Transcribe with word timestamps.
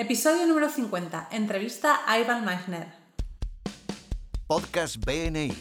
Episodio 0.00 0.46
número 0.46 0.68
50. 0.68 1.30
Entrevista 1.32 2.02
a 2.06 2.20
Ivan 2.20 2.44
Meissner. 2.44 2.86
Podcast 4.46 5.04
BNI. 5.04 5.52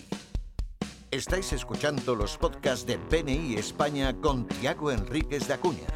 Estáis 1.10 1.54
escuchando 1.54 2.14
los 2.14 2.38
podcasts 2.38 2.86
de 2.86 2.98
BNI 2.98 3.56
España 3.56 4.16
con 4.22 4.48
Tiago 4.48 4.92
Enríquez 4.92 5.48
de 5.48 5.56
Acuña, 5.56 5.88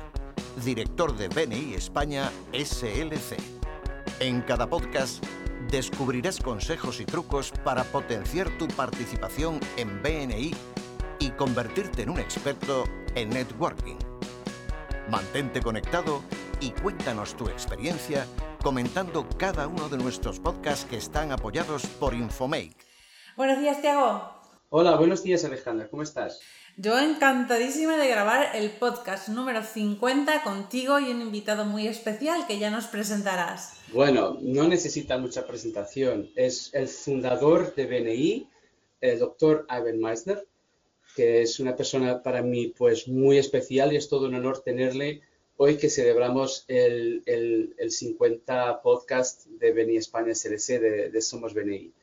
director 0.66 1.16
de 1.16 1.28
BNI 1.28 1.76
España 1.76 2.32
SLC. 2.52 3.38
En 4.19 4.42
cada 4.42 4.67
podcast 4.67 5.23
descubrirás 5.69 6.39
consejos 6.39 6.99
y 6.99 7.05
trucos 7.05 7.51
para 7.63 7.83
potenciar 7.83 8.49
tu 8.58 8.67
participación 8.69 9.60
en 9.78 10.01
BNI 10.01 10.51
y 11.19 11.29
convertirte 11.29 12.01
en 12.01 12.10
un 12.10 12.19
experto 12.19 12.85
en 13.13 13.29
networking. 13.29 13.97
Mantente 15.12 15.62
conectado 15.62 16.23
y 16.62 16.70
cuéntanos 16.70 17.36
tu 17.36 17.48
experiencia 17.50 18.26
comentando 18.62 19.28
cada 19.38 19.68
uno 19.68 19.90
de 19.90 19.98
nuestros 19.98 20.40
podcasts 20.40 20.86
que 20.86 20.98
están 20.98 21.32
apoyados 21.32 21.88
por 22.00 22.14
Infomake. 22.14 22.78
Buenos 23.36 23.60
días, 23.60 23.82
Tiago. 23.82 24.30
Hola, 24.70 24.96
buenos 24.96 25.24
días, 25.24 25.44
Alejandra. 25.44 25.90
¿Cómo 25.90 26.04
estás? 26.04 26.40
Yo 26.78 26.98
encantadísima 27.00 27.98
de 27.98 28.08
grabar 28.08 28.55
el 28.55 28.70
podcast 28.70 29.30
número 29.30 29.64
50 29.64 30.44
contigo 30.44 31.00
y 31.00 31.12
un 31.12 31.22
invitado 31.22 31.66
muy 31.66 31.88
especial 31.88 32.46
que 32.48 32.60
ya 32.60 32.70
nos 32.70 32.86
presentarás. 32.86 33.74
Bueno, 33.91 34.38
no 34.41 34.68
necesita 34.68 35.18
mucha 35.18 35.48
presentación. 35.48 36.30
Es 36.36 36.74
el 36.74 36.88
fundador 36.88 37.74
de 37.76 37.88
BNI, 37.88 38.50
el 39.02 39.20
doctor 39.20 39.66
Ivan 39.70 40.00
Meissner, 40.00 40.48
que 41.16 41.41
es 41.41 41.60
una 41.60 41.76
persona 41.76 42.22
para 42.22 42.44
mí 42.44 42.68
pues 42.68 43.08
muy 43.08 43.38
especial 43.40 43.91
y 43.91 43.98
es 43.98 44.08
todo 44.08 44.28
un 44.28 44.36
honor 44.36 44.60
tenerle 44.60 45.22
hoy 45.58 45.78
que 45.78 45.90
celebramos 45.90 46.66
el, 46.68 47.23
el, 47.26 47.76
el 47.78 47.91
50 47.91 48.82
podcast 48.82 49.46
de 49.46 49.72
BNI 49.72 49.98
España 49.98 50.34
SLC 50.34 50.80
de, 50.80 51.10
de 51.10 51.22
Somos 51.22 51.54
BNI. 51.54 51.94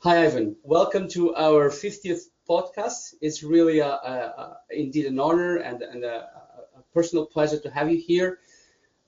Hi, 0.00 0.26
Ivan. 0.26 0.56
Welcome 0.62 1.08
to 1.08 1.34
our 1.34 1.70
50th 1.70 2.28
podcast. 2.48 3.14
It's 3.20 3.42
really 3.42 3.80
a, 3.80 3.88
a, 3.88 4.14
a, 4.42 4.60
indeed 4.70 5.06
an 5.06 5.18
honor 5.18 5.56
and, 5.56 5.82
and 5.82 6.04
a, 6.04 6.28
personal 6.92 7.26
pleasure 7.26 7.58
to 7.60 7.70
have 7.70 7.90
you 7.90 7.98
here. 7.98 8.38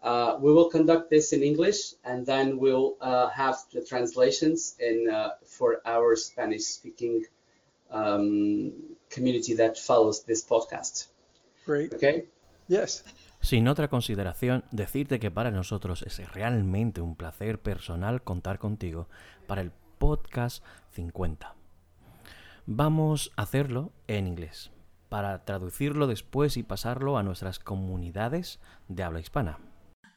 Uh, 0.02 0.36
we 0.40 0.52
will 0.52 0.68
conduct 0.70 1.10
this 1.10 1.32
in 1.32 1.42
English 1.42 1.94
and 2.04 2.24
then 2.26 2.58
we'll 2.58 2.96
uh, 3.00 3.28
have 3.28 3.56
the 3.72 3.82
translations 3.82 4.76
in, 4.78 5.08
uh, 5.10 5.30
for 5.46 5.80
our 5.84 6.14
Spanish 6.16 6.64
speaking 6.64 7.24
um, 7.90 8.72
community 9.10 9.54
that 9.54 9.78
follows 9.78 10.22
this 10.24 10.44
podcast. 10.44 11.06
Great. 11.64 11.94
Okay? 11.94 12.24
Yes. 12.68 13.02
Sin 13.48 13.66
otra 13.66 13.88
consideración, 13.88 14.62
decirte 14.72 15.18
que 15.18 15.30
para 15.30 15.50
nosotros 15.50 16.02
es 16.02 16.18
realmente 16.34 17.00
un 17.00 17.16
placer 17.16 17.58
personal 17.58 18.20
contar 18.22 18.58
contigo 18.58 19.08
para 19.46 19.62
el 19.62 19.72
podcast 19.96 20.62
50. 20.90 21.54
Vamos 22.66 23.32
a 23.36 23.42
hacerlo 23.44 23.90
en 24.06 24.26
inglés, 24.26 24.70
para 25.08 25.46
traducirlo 25.46 26.06
después 26.06 26.58
y 26.58 26.62
pasarlo 26.62 27.16
a 27.16 27.22
nuestras 27.22 27.58
comunidades 27.58 28.60
de 28.88 29.02
habla 29.02 29.20
hispana. 29.20 29.58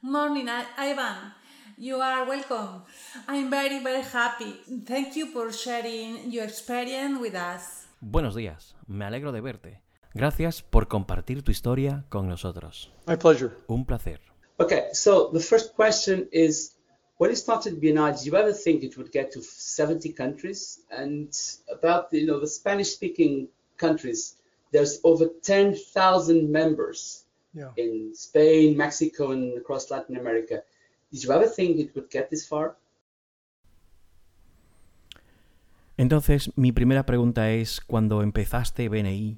Morning, 0.01 0.47
Ivan. 0.77 1.33
You 1.77 2.01
are 2.01 2.29
welcome. 2.29 2.83
I'm 3.29 3.49
very, 3.49 3.81
very 3.81 4.03
happy. 4.13 4.59
Thank 4.85 5.15
you 5.15 5.27
for 5.27 5.53
sharing 5.53 6.29
your 6.33 6.43
experience 6.43 7.17
with 7.17 7.35
us. 7.35 7.87
Buenos 8.01 8.35
días, 8.35 8.75
me 8.87 9.05
alegro 9.05 9.31
de 9.31 9.39
verte. 9.39 9.90
Gracias 10.13 10.61
por 10.61 10.87
compartir 10.87 11.41
tu 11.43 11.51
historia 11.51 12.03
con 12.09 12.27
nosotros. 12.27 12.91
My 13.07 13.15
pleasure. 13.15 13.51
Un 13.67 13.85
placer. 13.85 14.19
Okay, 14.59 14.89
so 14.93 15.29
the 15.31 15.39
first 15.39 15.73
question 15.75 16.27
is 16.31 16.75
when 17.17 17.29
you 17.31 17.35
started 17.35 17.79
BNI, 17.79 18.17
did 18.17 18.25
you 18.25 18.35
ever 18.37 18.53
think 18.53 18.83
it 18.83 18.97
would 18.97 19.11
get 19.11 19.31
to 19.31 19.41
70 19.41 20.13
countries? 20.13 20.81
And 20.89 21.29
about 21.71 22.07
you 22.11 22.25
know 22.25 22.39
the 22.39 22.47
Spanish-speaking 22.47 23.47
countries, 23.77 24.35
there's 24.71 24.99
over 25.03 25.27
10,000 25.41 26.51
members 26.51 27.25
Yeah. 27.53 27.73
in 27.75 28.13
Spain, 28.15 28.77
Mexico, 28.77 29.31
and 29.31 29.57
across 29.57 29.91
Latin 29.91 30.15
America. 30.17 30.63
Did 31.11 31.23
you 31.23 31.31
ever 31.33 31.47
think 31.49 31.79
it 31.79 31.93
would 31.95 32.09
get 32.09 32.29
this 32.29 32.47
far? 32.47 32.77
Entonces, 35.97 36.51
mi 36.55 36.71
primera 36.71 37.05
pregunta 37.05 37.51
es, 37.51 37.81
cuando 37.81 38.21
empezaste 38.23 38.87
BNI, 38.87 39.37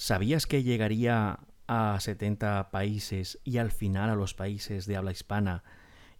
¿sabías 0.00 0.46
que 0.46 0.62
llegaría 0.62 1.40
a 1.66 2.00
70 2.00 2.70
países 2.70 3.38
y 3.44 3.58
al 3.58 3.70
final 3.70 4.08
a 4.08 4.14
los 4.14 4.32
países 4.32 4.86
de 4.86 4.96
habla 4.96 5.12
hispana? 5.12 5.62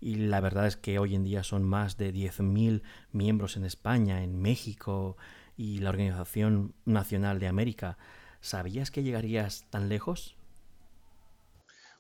Y 0.00 0.16
la 0.16 0.41
verdad 0.41 0.66
es 0.66 0.76
que 0.76 0.98
hoy 0.98 1.14
en 1.14 1.24
día 1.24 1.42
son 1.42 1.64
más 1.64 1.96
de 1.96 2.12
10.000 2.12 2.82
miembros 3.12 3.56
en 3.56 3.64
España, 3.64 4.22
en 4.22 4.38
México 4.38 5.16
y 5.56 5.78
la 5.78 5.88
Organización 5.88 6.74
Nacional 6.84 7.38
de 7.38 7.48
América. 7.48 7.96
¿Sabías 8.42 8.90
que 8.90 9.02
llegarías 9.02 9.64
tan 9.70 9.88
lejos? 9.88 10.36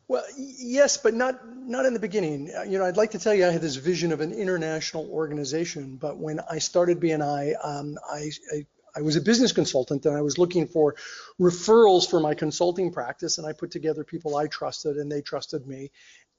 Well, 0.06 0.24
yes, 0.36 1.00
but 1.02 1.14
not 1.14 1.40
not 1.66 1.86
in 1.86 1.94
the 1.94 2.00
beginning. 2.00 2.50
Uh, 2.50 2.64
You 2.64 2.78
know, 2.78 2.84
I'd 2.84 2.98
like 2.98 3.12
to 3.12 3.18
tell 3.18 3.32
you 3.32 3.46
I 3.46 3.52
had 3.52 3.62
this 3.62 3.76
vision 3.76 4.12
of 4.12 4.20
an 4.20 4.32
international 4.32 5.08
organization, 5.10 5.96
but 5.96 6.18
when 6.18 6.40
I 6.50 6.58
started 6.58 7.00
BNI, 7.00 7.54
um, 7.64 7.96
I, 8.10 8.32
I 8.52 8.66
I 8.94 9.02
was 9.02 9.16
a 9.16 9.20
business 9.20 9.52
consultant 9.52 10.06
and 10.06 10.16
I 10.16 10.22
was 10.22 10.38
looking 10.38 10.66
for 10.66 10.96
referrals 11.40 12.08
for 12.08 12.20
my 12.20 12.34
consulting 12.34 12.92
practice, 12.92 13.38
and 13.38 13.46
I 13.46 13.52
put 13.52 13.70
together 13.70 14.04
people 14.04 14.36
I 14.36 14.46
trusted 14.46 14.96
and 14.96 15.10
they 15.10 15.22
trusted 15.22 15.66
me, 15.66 15.90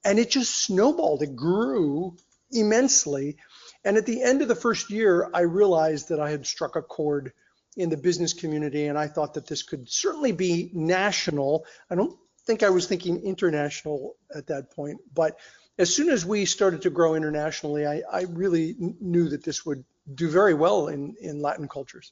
and 0.03 0.19
it 0.19 0.29
just 0.29 0.56
snowballed. 0.56 1.23
It 1.23 1.35
grew 1.35 2.16
immensely, 2.51 3.38
and 3.84 3.97
at 3.97 4.06
the 4.06 4.22
end 4.22 4.41
of 4.41 4.47
the 4.47 4.56
first 4.56 4.89
year, 4.89 5.29
I 5.34 5.41
realized 5.41 6.09
that 6.09 6.19
I 6.19 6.29
had 6.29 6.45
struck 6.45 6.75
a 6.75 6.81
chord 6.81 7.34
in 7.78 7.89
the 7.89 7.97
business 7.97 8.34
community, 8.34 8.88
and 8.88 8.97
I 8.97 9.07
thought 9.07 9.35
that 9.35 9.47
this 9.47 9.63
could 9.63 9.89
certainly 9.89 10.33
be 10.33 10.69
national. 10.73 11.66
I 11.89 11.95
don't 11.95 12.18
think 12.45 12.63
I 12.63 12.69
was 12.69 12.88
thinking 12.88 13.23
international 13.23 14.16
at 14.35 14.47
that 14.47 14.72
point, 14.75 15.00
but 15.13 15.38
as 15.78 15.94
soon 15.94 16.09
as 16.09 16.25
we 16.25 16.45
started 16.45 16.81
to 16.83 16.89
grow 16.89 17.16
internationally, 17.16 17.88
I, 17.88 18.01
I 18.12 18.23
really 18.23 18.73
kn- 18.73 18.97
knew 19.00 19.29
that 19.29 19.44
this 19.44 19.66
would 19.66 19.85
do 20.13 20.29
very 20.29 20.53
well 20.53 20.89
in, 20.89 21.16
in 21.22 21.41
Latin 21.41 21.68
cultures. 21.68 22.12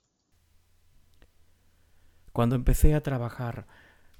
Cuando 2.33 2.55
empecé 2.55 2.93
a 2.95 3.01
trabajar 3.01 3.67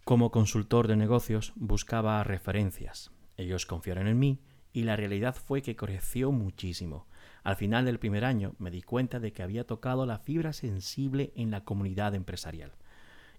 como 0.04 0.32
consultor 0.32 0.88
de 0.88 0.96
negocios, 0.96 1.54
buscaba 1.56 2.24
referencias. 2.24 3.12
Ellos 3.38 3.66
confiaron 3.66 4.08
en 4.08 4.20
mí 4.20 4.40
y 4.74 4.84
la 4.84 4.96
realidad 4.96 5.36
fue 5.36 5.62
que 5.62 5.76
creció 5.76 6.32
muchísimo. 6.32 7.08
Al 7.44 7.56
final 7.56 7.86
del 7.86 8.00
primer 8.00 8.26
año 8.26 8.56
me 8.60 8.72
di 8.72 8.82
cuenta 8.82 9.20
de 9.20 9.34
que 9.34 9.44
había 9.44 9.66
tocado 9.66 10.06
la 10.06 10.20
fibra 10.20 10.54
sensible 10.54 11.32
en 11.36 11.52
la 11.52 11.64
comunidad 11.64 12.16
empresarial 12.16 12.74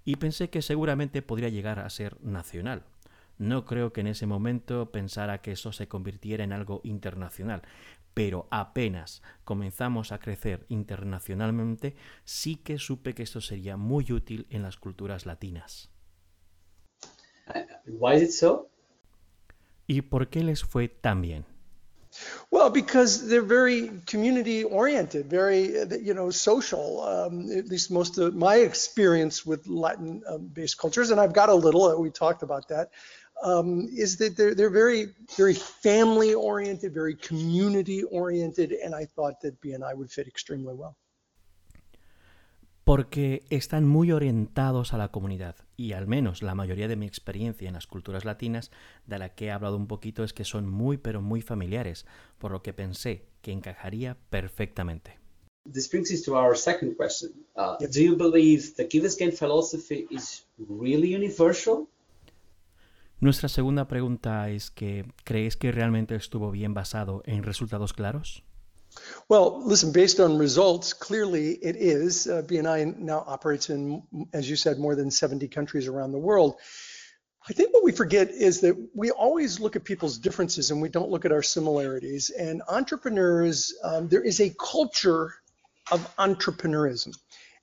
y 0.05 0.17
pensé 0.17 0.51
que 0.51 0.63
seguramente 0.63 1.23
podría 1.23 1.49
llegar 1.49 1.79
a 1.79 1.91
ser 1.91 2.17
nacional. 2.23 2.85
No 3.39 3.65
creo 3.65 3.93
que 3.93 4.03
en 4.03 4.07
ese 4.07 4.27
momento 4.27 4.91
pensara 4.91 5.41
que 5.41 5.53
eso 5.53 5.73
se 5.73 5.89
convirtiera 5.89 6.45
en 6.45 6.53
algo 6.53 6.81
internacional, 6.85 7.63
pero 8.15 8.49
apenas 8.51 9.23
comenzamos 9.45 10.13
a 10.13 10.19
crecer 10.19 10.67
internacionalmente, 10.69 11.95
sí 12.25 12.57
que 12.57 12.79
supe 12.79 13.15
que 13.15 13.23
esto 13.23 13.41
sería 13.41 13.77
muy 13.77 14.13
útil 14.13 14.47
en 14.51 14.63
las 14.63 14.77
culturas 14.77 15.27
latinas. 15.27 15.91
Why 17.87 18.17
is 18.17 18.23
it 18.23 18.31
so? 18.31 18.71
¿Y 19.87 20.03
por 20.03 20.29
qué 20.29 20.45
les 20.45 20.63
fue 20.63 20.89
tan 20.89 21.21
bien? 21.21 21.45
Well, 22.51 22.71
because 22.71 23.29
they're 23.29 23.43
very 23.43 23.91
community 24.07 24.65
oriented, 24.65 25.27
very, 25.27 25.79
uh, 25.79 25.87
you 25.97 26.13
know, 26.13 26.31
social. 26.31 27.03
Um, 27.03 27.51
at 27.53 27.69
least 27.69 27.91
most 27.91 28.19
of 28.19 28.35
my 28.35 28.57
experience 28.57 29.47
with 29.47 29.67
Latin 29.69 30.23
um, 30.27 30.49
based 30.53 30.77
cultures, 30.79 31.11
and 31.11 31.21
I've 31.21 31.33
got 31.33 31.49
a 31.49 31.55
little, 31.55 32.01
we 32.01 32.11
talked 32.11 32.43
about 32.43 32.69
that, 32.69 32.91
um, 33.43 33.89
is 33.93 34.17
that 34.19 34.37
they're, 34.37 34.55
they're 34.55 34.71
very, 34.71 35.15
very 35.37 35.55
family 35.55 36.35
oriented, 36.35 36.93
very 36.93 37.17
community 37.17 38.03
oriented, 38.11 38.73
and 38.85 38.95
I 38.95 39.07
thought 39.07 39.41
that 39.43 39.61
BNI 39.61 39.95
would 39.97 40.11
fit 40.11 40.27
extremely 40.27 40.75
well. 40.75 40.97
Porque 42.85 43.45
están 43.51 43.87
muy 43.87 44.11
orientados 44.11 44.95
a 44.95 44.99
la 44.99 45.13
comunidad 45.13 45.55
y 45.77 45.93
al 45.93 46.09
menos 46.09 46.43
la 46.43 46.55
mayoría 46.55 46.89
de 46.89 46.97
mi 46.97 47.07
experiencia 47.07 47.69
en 47.69 47.75
las 47.75 47.87
culturas 47.87 48.25
latinas, 48.25 48.71
de 49.07 49.19
la 49.19 49.35
que 49.35 49.47
he 49.47 49.51
hablado 49.51 49.77
un 49.77 49.87
poquito, 49.87 50.25
es 50.25 50.33
que 50.33 50.45
son 50.45 50.69
muy 50.69 50.97
pero 50.97 51.21
muy 51.21 51.41
familiares, 51.41 52.05
por 52.39 52.51
lo 52.51 52.63
que 52.63 52.73
pensé 52.73 53.27
que 53.43 53.53
encajaría 53.53 54.17
perfectamente. 54.31 55.19
This 55.71 55.89
brings 55.89 56.11
us 56.11 56.23
to 56.23 56.37
our 56.37 56.57
second 56.57 56.97
question. 56.97 57.33
Uh, 57.55 57.77
Do 57.79 58.01
you 58.01 58.17
believe 58.17 58.75
the 58.77 58.89
give 58.91 59.07
as 59.07 59.15
gain 59.15 59.31
philosophy 59.31 60.09
is 60.11 60.45
really 60.59 61.15
universal? 61.15 61.87
Nuestra 63.21 63.51
segunda 63.51 63.87
pregunta 63.87 64.49
es 64.49 64.71
que 64.71 65.05
¿crees 65.25 65.57
que 65.57 65.73
realmente 65.73 66.15
estuvo 66.15 66.51
bien 66.51 66.73
basado 66.73 67.23
en 67.27 67.43
resultados 67.43 67.93
claros? 67.93 68.43
Well, 69.29 69.63
listen, 69.65 69.93
based 69.93 70.21
on 70.21 70.39
results, 70.39 70.95
clearly 70.95 71.59
it 71.63 71.77
is. 71.77 72.27
Uh, 72.27 72.43
BNI 72.43 72.97
now 72.97 73.23
operates 73.27 73.71
in, 73.71 74.03
as 74.33 74.49
you 74.49 74.57
said, 74.57 74.79
more 74.79 74.97
than 74.97 75.11
70 75.11 75.47
countries 75.49 75.87
around 75.87 76.13
the 76.13 76.19
world. 76.19 76.57
I 77.49 77.53
think 77.53 77.73
what 77.73 77.85
we 77.85 77.93
forget 77.93 78.31
is 78.31 78.61
that 78.61 78.77
we 78.95 79.11
always 79.11 79.61
look 79.61 79.77
at 79.77 79.85
people's 79.85 80.19
differences 80.19 80.71
and 80.71 80.81
we 80.83 80.89
don't 80.89 81.11
look 81.11 81.25
at 81.25 81.33
our 81.33 81.43
similarities. 81.43 82.31
And 82.31 82.63
entrepreneurs, 82.69 83.75
um, 83.83 84.09
there 84.09 84.23
is 84.23 84.41
a 84.41 84.51
culture 84.51 85.35
of 85.91 86.01
entrepreneurism. 86.17 87.17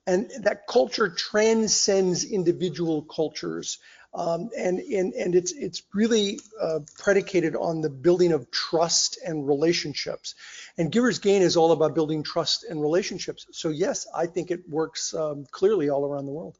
And 0.05 0.31
that 0.41 0.67
culture 0.67 1.09
transcends 1.09 2.23
individual 2.23 3.01
cultures. 3.03 3.79
Um, 4.13 4.49
and, 4.57 4.79
and, 4.79 5.13
and 5.13 5.35
it's, 5.35 5.51
it's 5.51 5.83
really 5.93 6.39
uh, 6.61 6.79
predicated 6.97 7.55
on 7.55 7.81
the 7.81 7.89
building 7.89 8.31
of 8.31 8.49
trust 8.51 9.19
and 9.25 9.47
relationships. 9.47 10.35
And 10.77 10.91
Giver's 10.91 11.19
Gain 11.19 11.41
is 11.41 11.55
all 11.55 11.71
about 11.71 11.93
building 11.93 12.23
trust 12.23 12.63
and 12.63 12.81
relationships. 12.81 13.45
So 13.51 13.69
yes, 13.69 14.07
I 14.15 14.25
think 14.25 14.49
it 14.49 14.67
works 14.69 15.13
um, 15.13 15.45
clearly 15.51 15.89
all 15.89 16.05
around 16.05 16.25
the 16.25 16.31
world. 16.31 16.57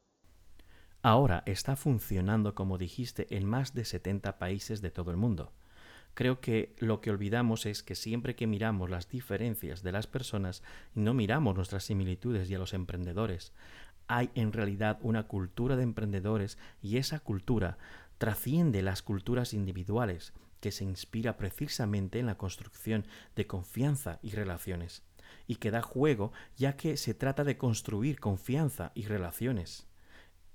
Ahora 1.02 1.42
está 1.46 1.76
funcionando, 1.76 2.54
como 2.54 2.76
dijiste, 2.76 3.28
en 3.30 3.46
más 3.46 3.72
de 3.72 3.84
70 3.84 4.38
países 4.38 4.82
de 4.82 4.90
todo 4.90 5.10
el 5.10 5.16
mundo. 5.16 5.52
Creo 6.14 6.40
que 6.40 6.74
lo 6.78 7.00
que 7.00 7.10
olvidamos 7.10 7.64
es 7.64 7.84
que 7.84 7.94
siempre 7.94 8.34
que 8.34 8.48
miramos 8.48 8.90
las 8.90 9.08
diferencias 9.08 9.84
de 9.84 9.92
las 9.92 10.08
personas 10.08 10.64
no 10.94 11.14
miramos 11.14 11.54
nuestras 11.54 11.84
similitudes 11.84 12.50
y 12.50 12.56
a 12.56 12.58
los 12.58 12.74
emprendedores, 12.74 13.52
hay 14.08 14.30
en 14.34 14.52
realidad 14.52 14.98
una 15.02 15.28
cultura 15.28 15.76
de 15.76 15.84
emprendedores 15.84 16.58
y 16.82 16.96
esa 16.96 17.20
cultura 17.20 17.78
trasciende 18.18 18.82
las 18.82 19.02
culturas 19.02 19.54
individuales 19.54 20.32
que 20.60 20.72
se 20.72 20.84
inspira 20.84 21.36
precisamente 21.36 22.18
en 22.18 22.26
la 22.26 22.36
construcción 22.36 23.06
de 23.36 23.46
confianza 23.46 24.18
y 24.22 24.30
relaciones, 24.30 25.02
y 25.46 25.56
que 25.56 25.70
da 25.70 25.82
juego 25.82 26.32
ya 26.56 26.76
que 26.76 26.96
se 26.96 27.14
trata 27.14 27.44
de 27.44 27.56
construir 27.56 28.18
confianza 28.18 28.90
y 28.94 29.06
relaciones. 29.06 29.86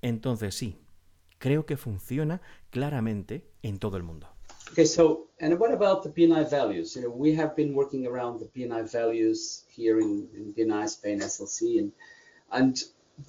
Entonces 0.02 0.56
sí, 0.56 0.78
creo 1.38 1.66
que 1.66 1.78
funciona 1.78 2.42
claramente 2.70 3.48
en 3.62 3.80
todo 3.80 3.96
el 3.96 4.04
mundo. 4.04 4.28
Okay, 4.72 4.86
so 4.86 5.30
and 5.40 5.60
what 5.60 5.72
about 5.72 6.04
the 6.04 6.10
BNI 6.10 6.50
values? 6.50 6.96
You 6.96 7.04
know, 7.04 7.12
we 7.12 7.36
have 7.36 7.56
been 7.56 7.76
working 7.76 8.08
around 8.08 8.40
the 8.40 8.48
BNI 8.48 8.90
values 8.92 9.66
here 9.70 10.00
in, 10.02 10.28
in 10.56 10.88
Spain 10.88 11.20
SLC, 11.20 11.80
and 11.80 11.92
and 12.52 12.78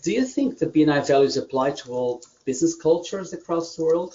do 0.02 0.12
you 0.12 0.24
think 0.24 0.58
the 0.58 0.66
BNI 0.66 1.06
values 1.06 1.36
apply 1.36 1.72
to 1.72 1.92
all 1.92 2.20
business 2.44 2.74
cultures 2.74 3.32
across 3.32 3.76
the 3.76 3.82
world? 3.82 4.14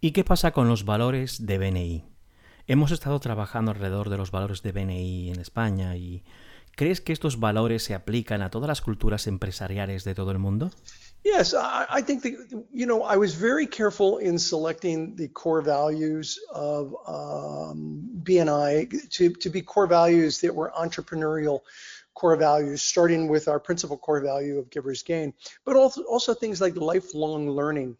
¿Y 0.00 0.12
qué 0.12 0.24
pasa 0.24 0.52
con 0.52 0.68
los 0.68 0.84
valores 0.84 1.46
de 1.46 1.58
BNI? 1.58 2.04
Hemos 2.66 2.90
estado 2.90 3.20
trabajando 3.20 3.70
alrededor 3.70 4.08
de 4.08 4.16
los 4.16 4.30
valores 4.30 4.62
de 4.62 4.72
BNI 4.72 5.30
en 5.30 5.40
España 5.40 5.96
y 5.96 6.22
¿crees 6.76 7.00
que 7.00 7.12
estos 7.12 7.38
valores 7.38 7.84
se 7.84 7.94
aplican 7.94 8.42
a 8.42 8.50
todas 8.50 8.68
las 8.68 8.80
culturas 8.80 9.26
empresariales 9.26 10.04
de 10.04 10.14
todo 10.14 10.30
el 10.30 10.38
mundo? 10.38 10.70
Yes, 11.24 11.54
I, 11.54 11.86
I 11.88 12.02
think 12.02 12.22
that, 12.24 12.32
you 12.72 12.84
know, 12.84 13.04
I 13.04 13.16
was 13.16 13.34
very 13.34 13.66
careful 13.66 14.18
in 14.18 14.40
selecting 14.40 15.14
the 15.14 15.28
core 15.28 15.62
values 15.62 16.36
of 16.52 16.96
um, 17.06 18.02
BNI 18.24 19.08
to, 19.10 19.30
to 19.30 19.50
be 19.50 19.62
core 19.62 19.86
values 19.86 20.40
that 20.40 20.52
were 20.52 20.72
entrepreneurial 20.76 21.60
core 22.14 22.36
values, 22.36 22.82
starting 22.82 23.28
with 23.28 23.48
our 23.48 23.60
principal 23.60 23.96
core 23.96 24.20
value 24.20 24.58
of 24.58 24.70
giver's 24.70 25.02
gain, 25.02 25.32
but 25.64 25.76
also, 25.76 26.02
also 26.02 26.34
things 26.34 26.60
like 26.60 26.76
lifelong 26.76 27.50
learning. 27.50 27.96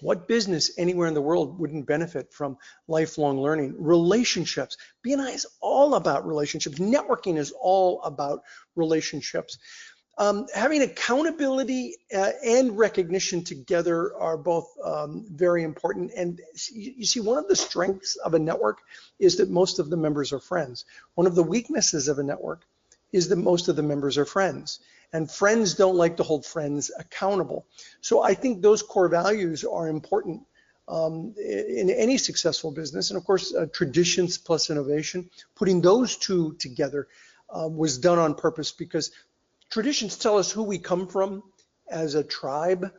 What 0.00 0.28
business 0.28 0.78
anywhere 0.78 1.08
in 1.08 1.14
the 1.14 1.22
world 1.22 1.58
wouldn't 1.58 1.86
benefit 1.86 2.32
from 2.32 2.56
lifelong 2.86 3.40
learning? 3.40 3.74
Relationships. 3.78 4.76
BNI 5.04 5.34
is 5.34 5.46
all 5.60 5.94
about 5.94 6.26
relationships. 6.26 6.78
Networking 6.78 7.36
is 7.36 7.52
all 7.60 8.00
about 8.02 8.42
relationships. 8.76 9.58
Um, 10.18 10.46
having 10.52 10.82
accountability 10.82 11.96
uh, 12.12 12.32
and 12.44 12.76
recognition 12.76 13.44
together 13.44 14.16
are 14.16 14.36
both 14.36 14.68
um, 14.84 15.24
very 15.30 15.62
important. 15.62 16.10
And 16.16 16.40
you, 16.72 16.94
you, 16.98 17.06
see, 17.06 17.20
one 17.20 17.38
of 17.38 17.46
the 17.46 17.54
strengths 17.54 18.16
of 18.16 18.34
a 18.34 18.38
network 18.38 18.78
is 19.20 19.36
that 19.36 19.48
most 19.48 19.78
of 19.78 19.90
the 19.90 19.96
members 19.96 20.32
are 20.32 20.40
friends. 20.40 20.84
One 21.14 21.28
of 21.28 21.36
the 21.36 21.44
weaknesses 21.44 22.08
of 22.08 22.18
a 22.18 22.24
network 22.24 22.64
is 23.12 23.28
that 23.28 23.36
most 23.36 23.68
of 23.68 23.76
the 23.76 23.82
members 23.82 24.18
are 24.18 24.24
friends. 24.24 24.80
And 25.12 25.30
friends 25.30 25.74
don't 25.74 25.96
like 25.96 26.18
to 26.18 26.22
hold 26.22 26.44
friends 26.44 26.90
accountable. 26.98 27.66
So 28.00 28.22
I 28.22 28.34
think 28.34 28.60
those 28.60 28.82
core 28.82 29.08
values 29.08 29.64
are 29.64 29.88
important 29.88 30.42
um, 30.86 31.34
in 31.36 31.90
any 31.90 32.18
successful 32.18 32.70
business. 32.70 33.10
And 33.10 33.16
of 33.16 33.24
course, 33.24 33.54
uh, 33.54 33.66
traditions 33.72 34.38
plus 34.38 34.70
innovation, 34.70 35.30
putting 35.54 35.80
those 35.80 36.16
two 36.16 36.54
together 36.58 37.08
uh, 37.48 37.68
was 37.68 37.98
done 37.98 38.18
on 38.18 38.34
purpose 38.34 38.72
because 38.72 39.10
traditions 39.70 40.16
tell 40.16 40.38
us 40.38 40.50
who 40.50 40.62
we 40.62 40.78
come 40.78 41.06
from 41.06 41.42
as 41.90 42.14
a 42.14 42.24
tribe, 42.24 42.90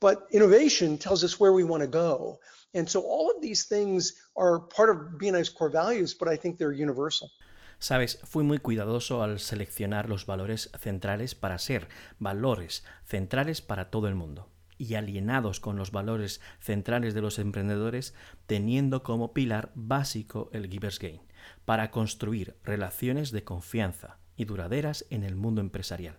but 0.00 0.26
innovation 0.30 0.96
tells 0.96 1.24
us 1.24 1.38
where 1.38 1.52
we 1.52 1.64
want 1.64 1.82
to 1.82 1.86
go. 1.86 2.38
And 2.74 2.88
so 2.88 3.02
all 3.02 3.30
of 3.30 3.42
these 3.42 3.64
things 3.64 4.14
are 4.36 4.60
part 4.60 4.90
of 4.90 5.18
BNI's 5.18 5.48
core 5.48 5.70
values, 5.70 6.14
but 6.14 6.28
I 6.28 6.36
think 6.36 6.58
they're 6.58 6.72
universal. 6.72 7.30
Sabes, 7.78 8.20
fui 8.24 8.44
muy 8.44 8.58
cuidadoso 8.58 9.22
al 9.22 9.38
seleccionar 9.38 10.08
los 10.08 10.26
valores 10.26 10.70
centrales 10.78 11.34
para 11.34 11.58
ser 11.58 11.88
valores 12.18 12.84
centrales 13.04 13.62
para 13.62 13.90
todo 13.90 14.08
el 14.08 14.14
mundo 14.14 14.48
y 14.78 14.94
alienados 14.94 15.60
con 15.60 15.76
los 15.76 15.90
valores 15.90 16.40
centrales 16.60 17.12
de 17.12 17.20
los 17.20 17.38
emprendedores, 17.38 18.14
teniendo 18.46 19.02
como 19.02 19.32
pilar 19.32 19.72
básico 19.74 20.50
el 20.52 20.68
Giver's 20.68 21.00
Gain, 21.00 21.20
para 21.64 21.90
construir 21.90 22.56
relaciones 22.62 23.32
de 23.32 23.42
confianza, 23.42 24.18
y 24.38 24.44
duraderas 24.44 25.04
en 25.10 25.24
el 25.24 25.34
mundo 25.34 25.60
empresarial. 25.60 26.16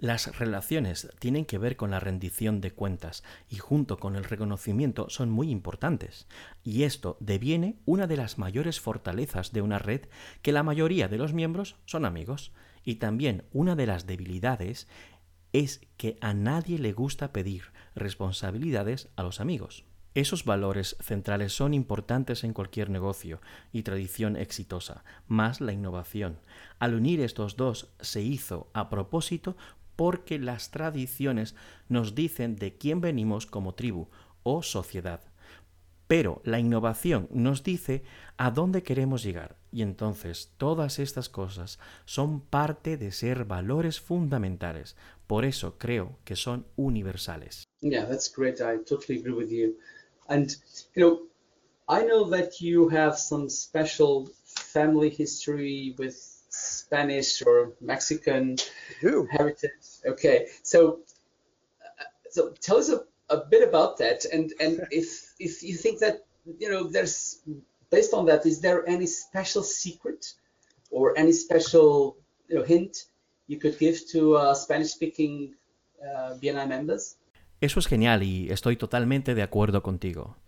Las 0.00 0.38
relaciones 0.38 1.10
tienen 1.18 1.44
que 1.44 1.58
ver 1.58 1.76
con 1.76 1.90
la 1.90 2.00
rendición 2.00 2.62
de 2.62 2.72
cuentas 2.72 3.22
y 3.50 3.56
junto 3.56 3.98
con 3.98 4.16
el 4.16 4.24
reconocimiento 4.24 5.10
son 5.10 5.28
muy 5.28 5.50
importantes. 5.50 6.26
Y 6.64 6.84
esto 6.84 7.18
deviene 7.20 7.76
una 7.84 8.06
de 8.06 8.16
las 8.16 8.38
mayores 8.38 8.80
fortalezas 8.80 9.52
de 9.52 9.60
una 9.60 9.78
red 9.78 10.06
que 10.40 10.52
la 10.52 10.62
mayoría 10.62 11.08
de 11.08 11.18
los 11.18 11.34
miembros 11.34 11.76
son 11.84 12.06
amigos. 12.06 12.50
Y 12.82 12.94
también 12.94 13.44
una 13.52 13.76
de 13.76 13.84
las 13.84 14.06
debilidades 14.06 14.88
es 15.52 15.82
que 15.98 16.16
a 16.22 16.32
nadie 16.32 16.78
le 16.78 16.94
gusta 16.94 17.30
pedir 17.30 17.64
responsabilidades 17.94 19.10
a 19.16 19.22
los 19.22 19.38
amigos. 19.38 19.84
Esos 20.14 20.44
valores 20.44 20.96
centrales 21.00 21.52
son 21.52 21.72
importantes 21.72 22.42
en 22.42 22.52
cualquier 22.52 22.90
negocio 22.90 23.40
y 23.72 23.84
tradición 23.84 24.36
exitosa, 24.36 25.04
más 25.28 25.60
la 25.60 25.72
innovación. 25.72 26.40
Al 26.80 26.94
unir 26.94 27.20
estos 27.20 27.56
dos 27.56 27.92
se 28.00 28.20
hizo 28.20 28.70
a 28.72 28.90
propósito 28.90 29.56
porque 30.00 30.38
las 30.38 30.70
tradiciones 30.70 31.54
nos 31.90 32.14
dicen 32.14 32.56
de 32.56 32.78
quién 32.78 33.02
venimos 33.02 33.44
como 33.44 33.74
tribu 33.74 34.08
o 34.42 34.62
sociedad. 34.62 35.20
Pero 36.06 36.40
la 36.42 36.58
innovación 36.58 37.28
nos 37.30 37.62
dice 37.62 38.02
a 38.38 38.50
dónde 38.50 38.82
queremos 38.82 39.22
llegar 39.22 39.58
y 39.70 39.82
entonces 39.82 40.54
todas 40.56 40.98
estas 40.98 41.28
cosas 41.28 41.78
son 42.06 42.40
parte 42.40 42.96
de 42.96 43.12
ser 43.12 43.44
valores 43.44 44.00
fundamentales. 44.00 44.96
Por 45.26 45.44
eso 45.44 45.76
creo 45.76 46.16
que 46.24 46.34
son 46.34 46.64
universales. 46.76 47.64
Yeah, 47.82 48.08
that's 48.08 48.34
great. 48.34 48.62
I 48.62 48.82
totally 48.82 49.20
agree 49.20 49.34
with 49.34 49.50
you. 49.50 49.76
And, 50.30 50.48
you 50.96 51.02
know, 51.02 51.28
I 51.90 52.06
know 52.06 52.26
that 52.30 52.58
you 52.58 52.88
have 52.88 53.18
some 53.18 53.50
special 53.50 54.30
family 54.46 55.10
history 55.10 55.94
with 55.98 56.29
Spanish 56.90 57.40
or 57.46 57.72
Mexican 57.80 58.56
heritage. 59.30 59.86
Okay, 60.04 60.48
so 60.62 60.98
uh, 61.80 62.04
so 62.30 62.50
tell 62.60 62.78
us 62.78 62.90
a, 62.90 63.04
a 63.28 63.46
bit 63.46 63.62
about 63.68 63.98
that, 63.98 64.24
and 64.24 64.52
and 64.58 64.80
if 64.90 65.34
if 65.38 65.62
you 65.62 65.76
think 65.76 66.00
that 66.00 66.26
you 66.58 66.68
know 66.68 66.90
there's 66.90 67.38
based 67.90 68.12
on 68.12 68.26
that, 68.26 68.44
is 68.44 68.60
there 68.60 68.82
any 68.88 69.06
special 69.06 69.62
secret 69.62 70.34
or 70.90 71.16
any 71.16 71.32
special 71.32 72.16
you 72.48 72.56
know 72.56 72.64
hint 72.64 73.06
you 73.46 73.58
could 73.58 73.78
give 73.78 73.98
to 74.10 74.36
uh, 74.36 74.54
Spanish-speaking 74.54 75.54
uh, 76.02 76.34
BNI 76.42 76.66
members? 76.66 77.16
Eso 77.60 77.78
es 77.78 77.86
genial 77.86 78.22
y 78.22 78.50
estoy 78.50 78.76
totalmente 78.76 79.34
de 79.34 79.42
acuerdo 79.42 79.82
contigo. 79.82 80.38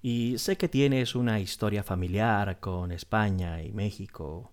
Y 0.00 0.38
sé 0.38 0.56
que 0.56 0.68
tienes 0.68 1.16
una 1.16 1.40
historia 1.40 1.82
familiar 1.82 2.60
con 2.60 2.92
España 2.92 3.62
y 3.62 3.72
México. 3.72 4.52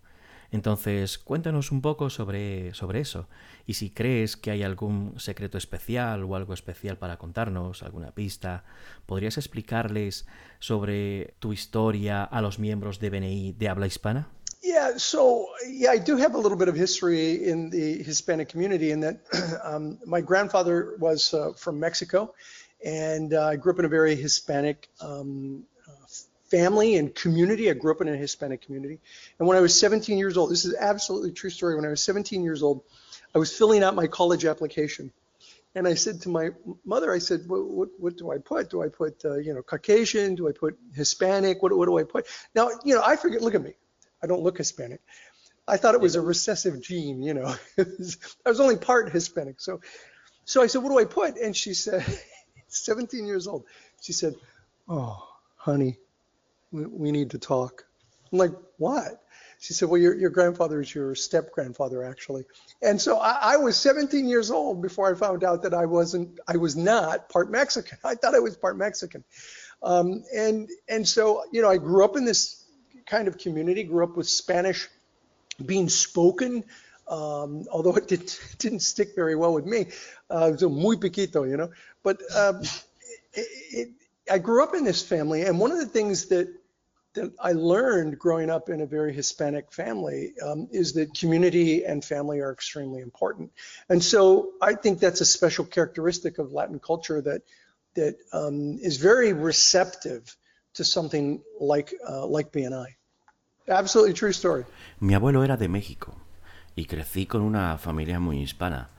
Entonces, 0.55 1.17
cuéntanos 1.17 1.73
un 1.73 1.81
poco 1.81 2.09
sobre, 2.09 2.73
sobre 2.73 3.01
eso. 3.01 3.27
Y 3.65 3.73
si 3.73 3.89
crees 3.89 4.37
que 4.37 4.51
hay 4.51 4.63
algún 4.63 5.19
secreto 5.19 5.57
especial 5.57 6.23
o 6.23 6.33
algo 6.37 6.53
especial 6.53 6.97
para 6.97 7.17
contarnos, 7.17 7.83
alguna 7.83 8.11
pista, 8.11 8.63
¿podrías 9.05 9.37
explicarles 9.37 10.25
sobre 10.59 11.33
tu 11.39 11.51
historia 11.51 12.23
a 12.23 12.41
los 12.41 12.57
miembros 12.57 13.01
de 13.01 13.09
BNI 13.09 13.51
de 13.51 13.67
habla 13.67 13.85
hispana? 13.85 14.29
Yeah, 14.63 14.93
so 14.97 15.49
yeah, 15.69 15.91
I 15.91 15.99
do 15.99 16.15
have 16.15 16.35
a 16.35 16.39
little 16.39 16.57
bit 16.57 16.69
of 16.69 16.75
history 16.75 17.49
in 17.49 17.69
the 17.69 18.01
Hispanic 18.01 18.47
community 18.47 18.91
in 18.91 19.01
that 19.01 19.17
um, 19.63 19.99
my 20.05 20.21
grandfather 20.21 20.95
was 20.99 21.33
uh, 21.33 21.51
from 21.57 21.81
Mexico, 21.81 22.33
and 22.83 23.33
uh, 23.33 23.47
I 23.47 23.57
grew 23.57 23.73
up 23.73 23.79
in 23.79 23.85
a 23.85 23.89
very 23.89 24.15
Hispanic 24.15 24.87
um, 25.01 25.65
family 26.49 26.95
and 26.95 27.13
community. 27.13 27.69
I 27.69 27.73
grew 27.73 27.91
up 27.91 28.01
in 28.01 28.07
a 28.07 28.15
Hispanic 28.15 28.61
community, 28.61 28.99
and 29.39 29.47
when 29.47 29.57
I 29.57 29.61
was 29.61 29.79
17 29.79 30.17
years 30.17 30.37
old, 30.37 30.51
this 30.51 30.65
is 30.65 30.75
absolutely 30.75 31.31
true 31.31 31.49
story. 31.49 31.75
When 31.75 31.85
I 31.85 31.89
was 31.89 32.01
17 32.01 32.43
years 32.43 32.63
old, 32.63 32.83
I 33.33 33.37
was 33.37 33.55
filling 33.55 33.83
out 33.83 33.95
my 33.95 34.07
college 34.07 34.45
application, 34.45 35.11
And 35.75 35.85
I 35.85 35.95
said 35.95 36.21
to 36.21 36.29
my 36.29 36.51
mother, 36.85 37.11
I 37.11 37.19
said, 37.19 37.41
what, 37.47 37.65
what, 37.65 37.89
what 37.99 38.17
do 38.17 38.31
I 38.31 38.37
put? 38.37 38.69
Do 38.69 38.81
I 38.81 38.87
put, 38.87 39.25
uh, 39.25 39.35
you 39.35 39.53
know, 39.53 39.61
Caucasian? 39.61 40.35
Do 40.35 40.47
I 40.47 40.53
put 40.53 40.77
Hispanic? 40.93 41.61
What, 41.61 41.75
what 41.75 41.85
do 41.87 41.97
I 41.99 42.03
put? 42.03 42.27
Now, 42.55 42.69
you 42.85 42.95
know, 42.95 43.01
I 43.03 43.17
forget, 43.17 43.41
look 43.41 43.55
at 43.55 43.61
me. 43.61 43.73
I 44.23 44.27
don't 44.27 44.41
look 44.41 44.57
Hispanic. 44.57 45.01
I 45.67 45.75
thought 45.75 45.95
it 45.95 46.01
was 46.01 46.15
a 46.15 46.21
recessive 46.21 46.81
gene, 46.81 47.21
you 47.21 47.33
know. 47.33 47.53
I 47.77 48.49
was 48.49 48.59
only 48.61 48.77
part 48.77 49.11
Hispanic. 49.11 49.59
So, 49.59 49.81
so 50.45 50.61
I 50.61 50.67
said, 50.67 50.81
what 50.81 50.89
do 50.89 50.99
I 50.99 51.05
put? 51.05 51.35
And 51.37 51.53
she 51.55 51.73
said, 51.73 52.05
17 52.67 53.25
years 53.25 53.45
old. 53.45 53.65
She 54.01 54.13
said, 54.13 54.35
oh, 54.87 55.27
honey, 55.57 55.97
we, 56.83 57.11
need 57.11 57.31
to 57.31 57.39
talk. 57.39 57.85
I'm 58.31 58.39
like, 58.39 58.53
what? 58.77 59.21
She 59.59 59.73
said, 59.73 59.89
well, 59.89 59.99
your, 59.99 60.15
your 60.15 60.29
grandfather 60.29 60.81
is 60.81 60.93
your 60.93 61.15
step 61.15 61.51
grandfather, 61.51 62.03
actually. 62.03 62.43
And 62.81 63.01
so 63.01 63.17
I, 63.17 63.53
I, 63.53 63.57
was 63.57 63.77
17 63.77 64.27
years 64.27 64.51
old 64.51 64.81
before 64.81 65.11
I 65.11 65.17
found 65.17 65.43
out 65.43 65.63
that 65.63 65.73
I 65.73 65.85
wasn't, 65.85 66.39
I 66.47 66.57
was 66.57 66.75
not 66.75 67.29
part 67.29 67.49
Mexican. 67.49 67.97
I 68.03 68.15
thought 68.15 68.35
I 68.35 68.39
was 68.39 68.57
part 68.57 68.77
Mexican. 68.77 69.23
Um, 69.81 70.23
and, 70.35 70.69
and 70.89 71.07
so, 71.07 71.43
you 71.51 71.61
know, 71.61 71.69
I 71.69 71.77
grew 71.77 72.03
up 72.03 72.17
in 72.17 72.25
this 72.25 72.65
kind 73.05 73.27
of 73.27 73.37
community, 73.37 73.83
grew 73.83 74.03
up 74.03 74.17
with 74.17 74.27
Spanish 74.27 74.87
being 75.65 75.89
spoken, 75.89 76.63
um, 77.07 77.65
although 77.71 77.95
it 77.95 78.07
did, 78.07 78.33
didn't 78.57 78.79
stick 78.79 79.15
very 79.15 79.35
well 79.35 79.53
with 79.53 79.65
me. 79.65 79.87
Uh, 80.29 80.55
so 80.57 80.69
muy 80.69 80.97
piquito, 80.97 81.43
you 81.43 81.57
know. 81.57 81.71
But 82.03 82.21
um, 82.35 82.61
it, 83.33 83.47
it, 83.71 83.89
I 84.29 84.39
grew 84.39 84.63
up 84.63 84.73
in 84.73 84.83
this 84.83 85.03
family, 85.03 85.43
and 85.43 85.59
one 85.59 85.71
of 85.71 85.77
the 85.77 85.85
things 85.85 86.25
that 86.27 86.49
that 87.15 87.33
I 87.39 87.53
learned 87.53 88.17
growing 88.19 88.49
up 88.49 88.69
in 88.69 88.81
a 88.81 88.85
very 88.85 89.13
Hispanic 89.13 89.71
family 89.71 90.33
um, 90.41 90.67
is 90.71 90.93
that 90.93 91.13
community 91.13 91.83
and 91.83 92.03
family 92.03 92.39
are 92.39 92.51
extremely 92.51 93.01
important. 93.01 93.51
And 93.89 94.03
so 94.03 94.51
I 94.61 94.75
think 94.75 94.99
that's 94.99 95.21
a 95.21 95.25
special 95.25 95.65
characteristic 95.65 96.37
of 96.37 96.51
Latin 96.51 96.79
culture 96.79 97.21
that 97.21 97.41
that 97.95 98.15
um, 98.33 98.77
is 98.81 98.97
very 98.97 99.33
receptive 99.33 100.35
to 100.73 100.83
something 100.83 101.41
like 101.59 101.93
uh, 102.07 102.27
like 102.27 102.51
BNI. 102.51 102.87
Absolutely 103.67 104.13
true 104.13 104.33
story. 104.33 104.65
Mi 104.99 105.15
abuelo 105.15 105.43
era 105.43 105.57
de 105.57 105.67
México 105.67 106.13
y 106.75 106.85
crecí 106.85 107.25
con 107.25 107.41
una 107.41 107.77
familia 107.77 108.19
muy 108.19 108.41
hispana 108.41 108.91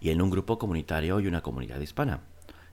y 0.00 0.10
en 0.10 0.20
un 0.20 0.30
grupo 0.30 0.58
comunitario 0.58 1.20
y 1.20 1.26
una 1.26 1.42
comunidad 1.42 1.80
hispana. 1.80 2.20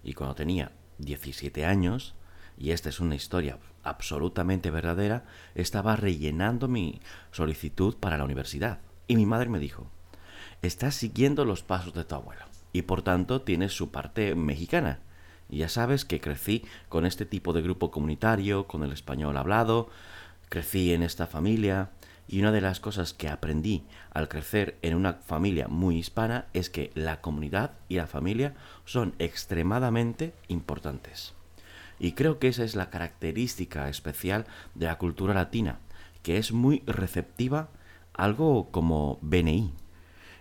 Y 0.04 0.14
cuando 0.14 0.36
tenía 0.36 0.72
17 0.98 1.66
años, 1.66 2.16
y 2.58 2.72
esta 2.72 2.90
es 2.90 3.00
una 3.00 3.16
historia 3.16 3.60
absolutamente 3.84 4.72
verdadera, 4.72 5.26
estaba 5.56 5.96
rellenando 5.96 6.68
mi 6.68 7.02
solicitud 7.32 7.96
para 7.98 8.18
la 8.18 8.26
universidad. 8.26 8.80
Y 9.08 9.16
mi 9.16 9.26
madre 9.26 9.50
me 9.50 9.60
dijo, 9.60 9.88
estás 10.62 10.96
siguiendo 10.96 11.46
los 11.46 11.64
pasos 11.64 11.94
de 11.94 12.04
tu 12.04 12.16
abuelo 12.16 12.44
y 12.74 12.82
por 12.82 13.02
tanto 13.02 13.42
tienes 13.42 13.74
su 13.74 13.92
parte 13.92 14.36
mexicana. 14.36 15.00
Ya 15.50 15.70
sabes 15.70 16.04
que 16.04 16.20
crecí 16.20 16.66
con 16.90 17.06
este 17.06 17.26
tipo 17.26 17.54
de 17.54 17.62
grupo 17.62 17.92
comunitario, 17.92 18.68
con 18.68 18.84
el 18.84 18.92
español 18.92 19.38
hablado, 19.38 19.90
crecí 20.50 20.94
en 20.94 21.04
esta 21.04 21.28
familia 21.28 21.92
y 22.28 22.42
una 22.42 22.52
de 22.52 22.60
las 22.60 22.82
cosas 22.82 23.14
que 23.14 23.30
aprendí 23.30 23.86
al 24.12 24.28
crecer 24.28 24.78
en 24.82 24.96
una 24.96 25.14
familia 25.14 25.70
muy 25.70 25.98
hispana 25.98 26.48
es 26.54 26.70
que 26.70 26.92
la 26.94 27.22
comunidad 27.22 27.72
y 27.88 27.96
la 27.96 28.08
familia 28.08 28.56
son 28.84 29.16
extremadamente 29.20 30.34
importantes. 30.50 31.37
Y 32.00 32.14
creo 32.14 32.40
que 32.40 32.48
esa 32.48 32.64
es 32.64 32.76
la 32.76 32.90
característica 32.90 33.90
especial 33.90 34.46
de 34.76 34.86
la 34.86 34.98
cultura 34.98 35.34
latina, 35.34 35.80
que 36.24 36.38
es 36.38 36.52
muy 36.52 36.84
receptiva, 36.86 37.70
algo 38.14 38.70
como 38.72 39.20
BNI. 39.22 39.74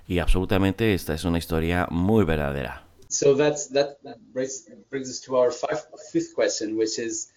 Y 0.06 0.18
absolutamente 0.18 0.94
esta 0.94 1.14
es 1.14 1.24
una 1.24 1.38
historia 1.38 1.88
muy 1.90 2.24
verdadera. 2.24 2.84
So 3.08 3.36
that's, 3.36 3.68
that 3.72 3.98
brings, 4.32 4.68
brings 4.90 5.08
us 5.08 5.20
to 5.22 5.36
our 5.36 5.52
fifth 6.12 6.34
question, 6.34 6.76
which 6.76 6.98
is 6.98 7.32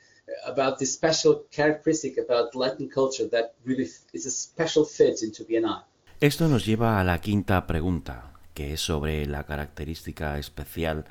about 0.46 0.78
this 0.78 0.94
special 0.94 1.46
characteristic 1.52 2.18
about 2.18 2.56
Latin 2.56 2.90
culture 2.90 3.28
that 3.30 3.54
really 3.64 3.90
is 4.14 4.26
a 4.26 4.32
special 4.32 4.86
fit 4.86 5.22
into 5.24 5.44
BNI. 5.46 5.84
Esto 6.20 6.48
nos 6.48 6.66
lleva 6.66 7.00
a 7.00 7.04
la 7.04 7.22
quinta 7.22 7.66
pregunta, 7.66 8.34
que 8.54 8.74
es 8.74 8.82
sobre 8.82 9.26
la 9.26 9.46
característica 9.46 10.38
especial 10.38 11.06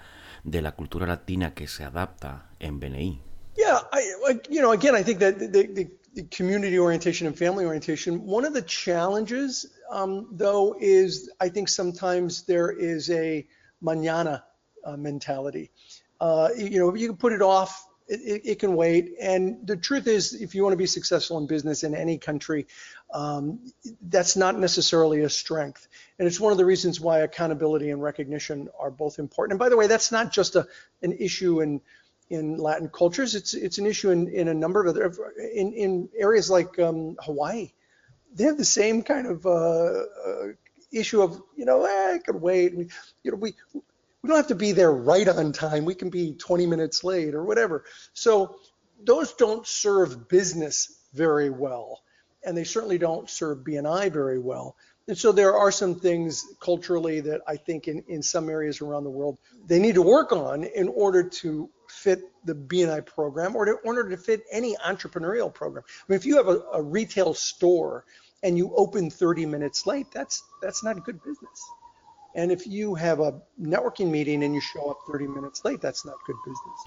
de 0.45 0.63
la 0.63 0.73
cultura 0.73 1.07
latina 1.07 1.55
que 1.55 1.67
se 1.67 1.85
adapta 1.85 2.51
en 2.59 2.81
BNI. 2.81 3.21
Yeah, 3.57 3.81
I, 3.93 4.39
you 4.49 4.63
know, 4.63 4.73
again, 4.73 4.95
I 4.95 5.03
think 5.03 5.19
that 5.19 5.39
the, 5.39 5.49
the, 5.49 5.91
the, 6.15 6.23
community 6.31 6.79
orientation 6.79 7.27
and 7.27 7.37
family 7.37 7.65
orientation, 7.65 8.25
one 8.25 8.45
of 8.45 8.53
the 8.53 8.63
challenges, 8.63 9.67
um, 9.91 10.29
though, 10.33 10.77
is 10.81 11.31
I 11.41 11.49
think 11.49 11.69
sometimes 11.69 12.43
there 12.43 12.71
is 12.71 13.11
a 13.11 13.47
mañana 13.83 14.43
uh, 14.85 14.97
mentality. 14.97 15.71
Uh, 16.21 16.51
you 16.57 16.79
know, 16.79 16.95
you 16.95 17.09
can 17.09 17.17
put 17.17 17.33
it 17.33 17.43
off 17.43 17.88
it, 18.09 18.43
it, 18.45 18.59
can 18.59 18.75
wait. 18.75 19.15
And 19.21 19.67
the 19.67 19.77
truth 19.77 20.07
is, 20.07 20.33
if 20.35 20.55
you 20.55 20.63
want 20.63 20.73
to 20.73 20.79
be 20.79 20.87
successful 20.87 21.39
in 21.39 21.47
business 21.47 21.83
in 21.85 21.95
any 21.95 22.19
country, 22.19 22.67
um, 23.13 23.61
that's 24.03 24.37
not 24.37 24.59
necessarily 24.59 25.21
a 25.21 25.29
strength. 25.29 25.89
And 26.19 26.27
it's 26.27 26.41
one 26.41 26.53
of 26.53 26.59
the 26.59 26.65
reasons 26.65 27.01
why 27.01 27.21
accountability 27.21 27.91
and 27.91 28.03
recognition 28.03 28.69
are 28.79 28.91
both 28.91 29.19
important. 29.19 29.53
And 29.53 29.59
by 29.59 29.69
the 29.69 29.77
way, 29.77 29.87
that's 29.87 30.11
not 30.11 30.33
just 30.33 30.57
a, 30.57 30.67
an 31.03 31.13
issue 31.13 31.61
in 31.61 31.81
in 32.31 32.59
Latin 32.59 32.89
cultures. 32.89 33.35
It's 33.35 33.55
it's 33.55 33.79
an 33.79 33.87
issue 33.87 34.11
in, 34.11 34.29
in 34.29 34.49
a 34.49 34.55
number 34.55 34.85
of 34.85 34.89
other 34.89 35.13
in 35.55 35.73
in 35.73 36.09
areas 36.19 36.51
like 36.51 36.79
um, 36.79 37.17
Hawaii. 37.21 37.73
They 38.35 38.45
have 38.45 38.59
the 38.59 38.65
same 38.65 39.03
kind 39.03 39.27
of 39.27 39.47
uh, 39.47 39.51
uh, 39.51 40.47
issue 40.93 41.23
of 41.23 41.41
you 41.57 41.65
know 41.65 41.85
eh, 41.85 42.15
I 42.15 42.19
could 42.19 42.41
wait. 42.41 42.73
You 43.23 43.31
know 43.31 43.37
we 43.37 43.55
we 44.23 44.29
don't 44.29 44.37
have 44.37 44.49
to 44.49 44.55
be 44.55 44.73
there 44.73 44.93
right 44.93 45.29
on 45.29 45.53
time. 45.53 45.85
We 45.85 45.95
can 45.95 46.11
be 46.11 46.33
20 46.33 46.67
minutes 46.67 47.05
late 47.05 47.35
or 47.35 47.45
whatever. 47.45 47.85
So 48.15 48.57
those 49.05 49.33
don't 49.35 49.67
serve 49.67 50.29
business 50.29 50.99
very 51.15 51.51
well. 51.51 52.03
And 52.45 52.57
they 52.57 52.65
certainly 52.65 52.99
don't 52.99 53.29
serve 53.29 53.59
BNI 53.59 54.13
very 54.13 54.39
well. 54.39 54.77
And 55.07 55.17
so 55.17 55.33
there 55.33 55.57
are 55.57 55.73
some 55.73 55.95
things 55.95 56.45
culturally 56.61 57.21
that 57.21 57.41
I 57.49 57.57
think 57.57 57.89
in, 57.89 58.05
in 58.09 58.23
some 58.23 58.51
areas 58.51 58.83
around 58.83 59.05
the 59.05 59.11
world 59.11 59.39
they 59.67 59.79
need 59.79 59.95
to 59.95 60.03
work 60.03 60.33
on 60.33 60.65
in 60.65 60.89
order 60.89 61.23
to 61.23 61.71
fit 61.89 62.21
the 62.45 62.55
BNI 62.55 63.07
program 63.07 63.57
or 63.57 63.67
in 63.67 63.77
order 63.85 64.11
to 64.11 64.17
fit 64.17 64.45
any 64.53 64.77
entrepreneurial 64.77 65.53
program. 65.53 65.85
I 65.87 66.13
mean, 66.13 66.17
if 66.17 66.27
you 66.27 66.37
have 66.37 66.49
a, 66.49 66.61
a 66.75 66.83
retail 66.83 67.33
store 67.33 68.05
and 68.43 68.59
you 68.59 68.73
open 68.77 69.11
30 69.11 69.47
minutes 69.47 69.87
late, 69.87 70.07
that's 70.13 70.43
that's 70.61 70.85
not 70.85 71.03
good 71.05 71.23
business. 71.25 71.71
And 72.35 72.53
if 72.53 72.67
you 72.67 72.97
have 72.97 73.21
a 73.21 73.43
networking 73.59 74.11
meeting 74.11 74.45
and 74.45 74.55
you 74.55 74.61
show 74.61 74.91
up 74.91 74.99
30 75.11 75.29
minutes 75.29 75.65
late, 75.65 75.81
that's 75.81 76.05
not 76.05 76.17
good 76.27 76.37
business. 76.45 76.81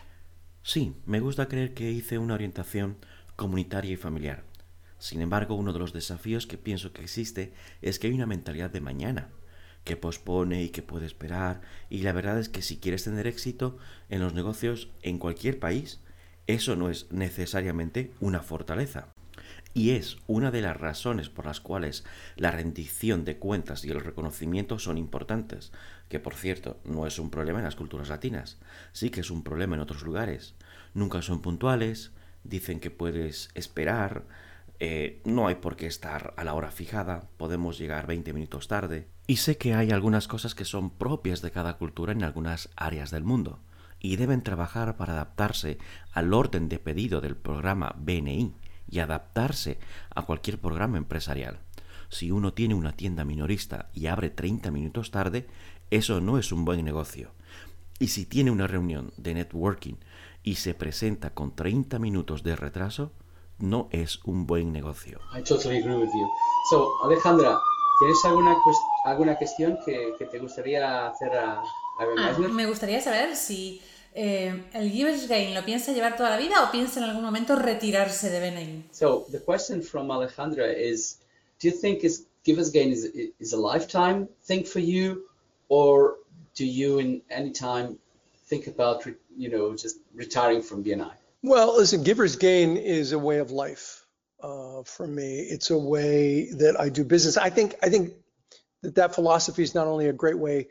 Sí, 0.64 0.96
me 1.06 1.20
gusta 1.20 1.48
creer 1.48 1.74
que 1.74 1.92
hice 1.92 2.20
una 2.20 2.36
orientación 2.36 2.98
comunitaria 3.36 3.94
y 3.94 3.98
familiar. 3.98 4.44
Sin 5.00 5.22
embargo, 5.22 5.56
uno 5.56 5.74
de 5.74 5.80
los 5.80 5.94
desafíos 5.94 6.46
que 6.46 6.60
pienso 6.60 6.94
que 6.94 7.02
existe 7.02 7.54
es 7.82 7.98
que 7.98 8.08
hay 8.08 8.14
una 8.14 8.28
mentalidad 8.28 8.70
de 8.70 8.82
mañana, 8.82 9.32
que 9.84 9.98
pospone 9.98 10.64
y 10.64 10.70
que 10.70 10.84
puede 10.84 11.08
esperar, 11.08 11.62
y 11.90 12.04
la 12.04 12.12
verdad 12.12 12.38
es 12.38 12.50
que 12.50 12.62
si 12.62 12.78
quieres 12.78 13.04
tener 13.04 13.26
éxito 13.26 13.80
en 14.10 14.22
los 14.22 14.36
negocios 14.36 14.92
en 15.02 15.18
cualquier 15.18 15.60
país, 15.60 16.02
eso 16.46 16.76
no 16.76 16.92
es 16.92 17.12
necesariamente 17.12 18.14
una 18.20 18.42
fortaleza. 18.42 19.11
Y 19.74 19.92
es 19.92 20.18
una 20.28 20.52
de 20.52 20.62
las 20.62 20.76
razones 20.76 21.30
por 21.30 21.46
las 21.46 21.62
cuales 21.62 22.04
la 22.36 22.52
rendición 22.52 23.24
de 23.24 23.38
cuentas 23.38 23.86
y 23.86 23.90
el 23.90 24.02
reconocimiento 24.02 24.80
son 24.80 24.98
importantes, 24.98 25.72
que 26.10 26.20
por 26.20 26.36
cierto 26.36 26.80
no 26.84 27.08
es 27.08 27.20
un 27.20 27.30
problema 27.30 27.60
en 27.60 27.66
las 27.66 27.78
culturas 27.78 28.10
latinas, 28.10 28.58
sí 28.92 29.10
que 29.10 29.22
es 29.22 29.32
un 29.32 29.44
problema 29.44 29.76
en 29.76 29.82
otros 29.82 30.04
lugares. 30.04 30.56
Nunca 30.94 31.22
son 31.22 31.42
puntuales, 31.42 32.12
dicen 32.44 32.82
que 32.82 32.92
puedes 32.92 33.50
esperar, 33.54 34.26
eh, 34.80 35.22
no 35.24 35.48
hay 35.48 35.56
por 35.56 35.78
qué 35.78 35.88
estar 35.88 36.34
a 36.36 36.44
la 36.44 36.54
hora 36.54 36.72
fijada, 36.72 37.30
podemos 37.38 37.78
llegar 37.78 38.08
20 38.08 38.34
minutos 38.34 38.68
tarde. 38.68 39.08
Y 39.26 39.38
sé 39.38 39.58
que 39.58 39.74
hay 39.74 39.92
algunas 39.92 40.28
cosas 40.28 40.54
que 40.54 40.66
son 40.66 40.90
propias 40.90 41.42
de 41.42 41.52
cada 41.52 41.78
cultura 41.78 42.12
en 42.12 42.24
algunas 42.24 42.70
áreas 42.76 43.10
del 43.10 43.24
mundo, 43.24 43.62
y 44.02 44.18
deben 44.18 44.42
trabajar 44.42 44.98
para 44.98 45.14
adaptarse 45.14 45.78
al 46.12 46.34
orden 46.34 46.68
de 46.68 46.80
pedido 46.80 47.22
del 47.22 47.38
programa 47.38 47.96
BNI 47.98 48.54
y 48.92 49.00
adaptarse 49.00 49.80
a 50.14 50.24
cualquier 50.24 50.60
programa 50.60 50.98
empresarial. 50.98 51.60
Si 52.10 52.30
uno 52.30 52.54
tiene 52.54 52.76
una 52.76 52.92
tienda 52.92 53.24
minorista 53.24 53.90
y 53.94 54.08
abre 54.08 54.30
30 54.30 54.70
minutos 54.70 55.12
tarde, 55.12 55.48
eso 55.90 56.20
no 56.22 56.38
es 56.38 56.52
un 56.52 56.66
buen 56.66 56.84
negocio. 56.84 57.32
Y 58.00 58.10
si 58.10 58.26
tiene 58.26 58.52
una 58.52 58.68
reunión 58.68 59.14
de 59.18 59.34
networking 59.34 59.96
y 60.44 60.56
se 60.56 60.74
presenta 60.74 61.34
con 61.34 61.56
30 61.56 62.00
minutos 62.00 62.44
de 62.44 62.56
retraso, 62.56 63.14
no 63.60 63.88
es 63.92 64.20
un 64.26 64.46
buen 64.46 64.74
negocio. 64.74 65.20
I 65.38 65.44
totally 65.44 65.78
agree 65.78 65.96
with 65.96 66.10
you. 66.10 66.30
So, 66.70 66.90
Alejandra, 67.06 67.58
¿tienes 68.00 68.26
alguna, 68.26 68.56
alguna 69.06 69.38
cuestión 69.38 69.78
que, 69.86 70.14
te 70.26 70.40
gustaría 70.40 71.08
hacer 71.08 71.32
a, 71.34 71.60
a 71.60 71.64
ah, 72.18 72.38
Me 72.52 72.66
gustaría 72.66 73.00
saber 73.00 73.36
si 73.36 73.82
eh, 74.14 74.64
¿el 74.74 74.90
Givers 74.92 75.28
Gain 75.28 75.54
lo 75.54 75.64
piensa 75.64 75.94
llevar 75.94 76.18
toda 76.18 76.30
la 76.30 76.38
vida 76.38 76.64
o 76.64 76.72
piensa 76.72 77.00
en 77.00 77.06
algún 77.06 77.24
momento 77.24 77.56
retirarse 77.56 78.30
de 78.30 78.40
BNI? 78.40 78.84
So 78.92 79.26
the 79.32 79.40
question 79.40 79.82
from 79.82 80.10
Alejandra 80.10 80.68
is, 80.68 81.18
do 81.60 81.68
you 81.68 81.74
think 81.74 82.04
is 82.04 82.26
Givers 82.44 82.72
Gain 82.72 82.92
is, 82.92 83.06
is 83.40 83.54
a 83.54 83.58
lifetime 83.58 84.28
thing 84.44 84.66
for 84.66 84.80
you 84.80 85.24
or 85.70 86.18
do 86.56 86.66
you 86.66 87.00
in 87.00 87.22
any 87.30 87.52
time 87.52 87.98
think 88.48 88.68
about, 88.68 89.06
you 89.38 89.50
know, 89.50 89.76
just 89.76 89.98
retiring 90.14 90.62
from 90.62 90.84
BNI? 90.84 91.12
Well, 91.44 91.78
listen, 91.78 92.04
giver's 92.04 92.36
gain 92.36 92.78
is 92.78 93.14
a 93.14 93.20
way 93.20 93.40
of 93.40 93.50
life 93.52 94.06
uh, 94.44 94.84
for 94.84 95.08
me. 95.08 95.40
It's 95.40 95.72
a 95.72 95.78
way 95.78 96.52
that 96.52 96.80
I 96.80 96.90
do 96.90 97.04
business. 97.04 97.38
I 97.38 97.50
think 97.50 97.76
I 97.82 97.90
think 97.90 98.14
that 98.84 98.96
that 98.96 99.16
philosophy 99.16 99.64
is 99.64 99.74
not 99.74 99.88
only 99.88 100.08
a 100.08 100.14
great 100.14 100.38
way 100.38 100.68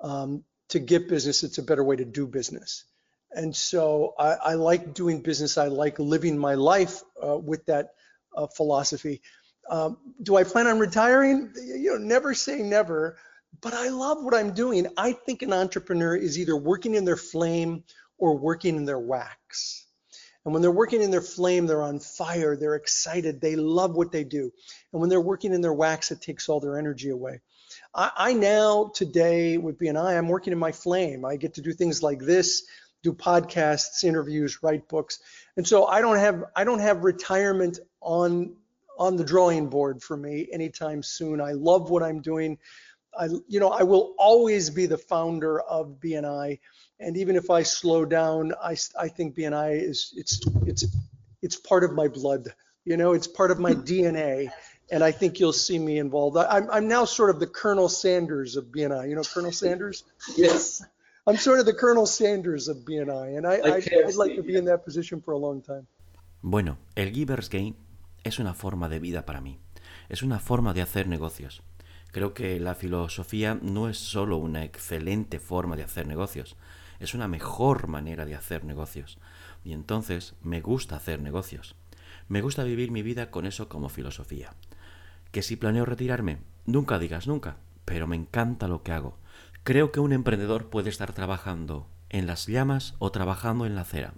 um, 0.00 0.44
to 0.74 0.80
get 0.80 1.08
business, 1.08 1.42
it's 1.42 1.58
a 1.58 1.62
better 1.62 1.82
way 1.82 1.96
to 1.96 2.04
do 2.04 2.26
business. 2.26 2.84
And 3.32 3.54
so 3.54 4.14
I, 4.18 4.34
I 4.34 4.54
like 4.54 4.94
doing 4.94 5.22
business. 5.22 5.58
I 5.58 5.66
like 5.66 5.98
living 5.98 6.38
my 6.38 6.54
life 6.54 7.02
uh, 7.20 7.36
with 7.36 7.66
that 7.66 7.90
uh, 8.36 8.46
philosophy. 8.46 9.22
Um, 9.68 9.96
do 10.22 10.36
I 10.36 10.44
plan 10.44 10.66
on 10.66 10.78
retiring? 10.78 11.52
You 11.56 11.92
know, 11.92 11.98
never 11.98 12.34
say 12.34 12.62
never, 12.62 13.16
but 13.60 13.72
I 13.72 13.88
love 13.88 14.22
what 14.22 14.34
I'm 14.34 14.52
doing. 14.52 14.86
I 14.96 15.12
think 15.12 15.42
an 15.42 15.52
entrepreneur 15.52 16.14
is 16.14 16.38
either 16.38 16.56
working 16.56 16.94
in 16.94 17.04
their 17.04 17.16
flame 17.16 17.84
or 18.18 18.36
working 18.36 18.76
in 18.76 18.84
their 18.84 18.98
wax. 18.98 19.86
And 20.44 20.52
when 20.52 20.60
they're 20.60 20.70
working 20.70 21.02
in 21.02 21.10
their 21.10 21.22
flame, 21.22 21.66
they're 21.66 21.82
on 21.82 22.00
fire, 22.00 22.56
they're 22.56 22.74
excited, 22.74 23.40
they 23.40 23.56
love 23.56 23.96
what 23.96 24.12
they 24.12 24.24
do. 24.24 24.52
And 24.92 25.00
when 25.00 25.08
they're 25.08 25.20
working 25.20 25.54
in 25.54 25.62
their 25.62 25.72
wax, 25.72 26.10
it 26.10 26.20
takes 26.20 26.48
all 26.48 26.60
their 26.60 26.78
energy 26.78 27.08
away. 27.08 27.40
I, 27.94 28.10
I 28.16 28.32
now, 28.32 28.90
today 28.94 29.56
with 29.56 29.78
BNI, 29.78 30.18
I'm 30.18 30.28
working 30.28 30.52
in 30.52 30.58
my 30.58 30.72
flame. 30.72 31.24
I 31.24 31.36
get 31.36 31.54
to 31.54 31.62
do 31.62 31.72
things 31.72 32.02
like 32.02 32.18
this, 32.18 32.64
do 33.02 33.12
podcasts, 33.12 34.02
interviews, 34.02 34.62
write 34.62 34.88
books. 34.88 35.20
And 35.56 35.66
so 35.66 35.86
I 35.86 36.00
don't 36.00 36.18
have 36.18 36.44
I 36.56 36.64
don't 36.64 36.80
have 36.80 37.04
retirement 37.04 37.78
on 38.00 38.56
on 38.98 39.16
the 39.16 39.24
drawing 39.24 39.68
board 39.68 40.02
for 40.02 40.16
me 40.16 40.48
anytime 40.52 41.02
soon. 41.02 41.40
I 41.40 41.52
love 41.52 41.90
what 41.90 42.02
I'm 42.02 42.20
doing. 42.20 42.58
I, 43.16 43.26
you 43.46 43.60
know, 43.60 43.68
I 43.68 43.84
will 43.84 44.14
always 44.18 44.70
be 44.70 44.86
the 44.86 44.98
founder 44.98 45.60
of 45.60 46.00
BNI, 46.00 46.58
and 46.98 47.16
even 47.16 47.36
if 47.36 47.48
I 47.48 47.62
slow 47.62 48.04
down, 48.04 48.54
I, 48.60 48.76
I 48.98 49.08
think 49.08 49.36
BNI 49.36 49.80
is 49.80 50.12
it's 50.16 50.40
it's 50.66 50.84
it's 51.42 51.56
part 51.56 51.84
of 51.84 51.92
my 51.92 52.08
blood. 52.08 52.48
You 52.84 52.96
know, 52.96 53.12
it's 53.12 53.28
part 53.28 53.52
of 53.52 53.60
my 53.60 53.74
DNA, 53.88 54.50
and 54.94 55.02
I 55.02 55.10
think 55.10 55.40
you'll 55.40 55.52
see 55.52 55.78
me 55.78 55.98
involved. 55.98 56.36
I, 56.36 56.46
I'm 56.56 56.70
I'm 56.70 56.86
now 56.88 57.04
sort 57.04 57.30
of 57.30 57.40
the 57.40 57.48
Colonel 57.48 57.88
Sanders 57.88 58.56
of 58.56 58.66
BNI. 58.66 59.08
You 59.08 59.16
know, 59.16 59.26
Colonel 59.34 59.52
Sanders. 59.52 60.04
Yes. 60.36 60.82
I'm 61.26 61.36
sort 61.36 61.58
of 61.58 61.66
the 61.66 61.74
Colonel 61.74 62.06
Sanders 62.06 62.68
of 62.68 62.76
BNI, 62.84 63.36
and 63.36 63.46
I, 63.46 63.54
I 63.56 63.82
I'd 64.06 64.14
like 64.14 64.36
to 64.36 64.42
be 64.42 64.56
in 64.56 64.64
that 64.66 64.84
position 64.84 65.20
for 65.20 65.32
a 65.32 65.38
long 65.38 65.62
time. 65.62 65.86
Bueno, 66.42 66.76
el 66.94 67.10
Giver's 67.12 67.48
Gain 67.48 67.74
es 68.22 68.38
una 68.38 68.54
forma 68.54 68.88
de 68.88 69.00
vida 69.00 69.24
para 69.24 69.40
mí. 69.40 69.58
Es 70.08 70.22
una 70.22 70.38
forma 70.38 70.74
de 70.74 70.82
hacer 70.82 71.08
negocios. 71.08 71.62
Creo 72.12 72.34
que 72.34 72.60
la 72.60 72.74
filosofía 72.74 73.58
no 73.60 73.88
es 73.88 73.98
solo 73.98 74.36
una 74.36 74.64
excelente 74.64 75.40
forma 75.40 75.76
de 75.76 75.82
hacer 75.82 76.06
negocios, 76.06 76.56
es 77.00 77.14
una 77.14 77.26
mejor 77.26 77.88
manera 77.88 78.24
de 78.24 78.36
hacer 78.36 78.64
negocios. 78.64 79.18
Y 79.64 79.72
entonces 79.72 80.34
me 80.42 80.60
gusta 80.60 80.96
hacer 80.96 81.20
negocios. 81.20 81.74
Me 82.28 82.42
gusta 82.42 82.64
vivir 82.64 82.90
mi 82.90 83.02
vida 83.02 83.30
con 83.30 83.46
eso 83.46 83.68
como 83.68 83.88
filosofía. 83.88 84.54
Que 85.34 85.42
si 85.42 85.56
planeo 85.56 85.84
retirarme, 85.84 86.38
nunca 86.64 87.00
digas 87.00 87.26
nunca, 87.26 87.56
pero 87.84 88.06
me 88.06 88.14
encanta 88.14 88.68
lo 88.68 88.84
que 88.84 88.92
hago. 88.92 89.18
Creo 89.64 89.90
que 89.90 89.98
un 89.98 90.12
emprendedor 90.12 90.70
puede 90.70 90.90
estar 90.90 91.12
trabajando 91.12 91.88
en 92.08 92.28
las 92.28 92.46
llamas 92.46 92.94
o 93.00 93.10
trabajando 93.10 93.66
en 93.66 93.74
la 93.74 93.80
acera. 93.80 94.14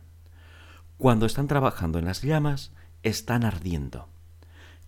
Cuando 0.98 1.24
están 1.24 1.48
trabajando 1.48 1.98
en 1.98 2.04
las 2.04 2.20
llamas, 2.20 2.70
están 3.02 3.44
ardiendo. 3.44 4.10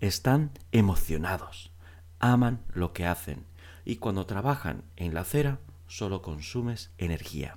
Están 0.00 0.50
emocionados 0.70 1.72
aman 2.18 2.60
lo 2.74 2.92
que 2.92 3.06
hacen 3.06 3.46
y 3.84 3.96
cuando 3.96 4.26
trabajan 4.26 4.82
en 4.96 5.14
la 5.14 5.20
acera 5.20 5.60
solo 5.86 6.20
consumes 6.20 6.90
energía. 6.98 7.56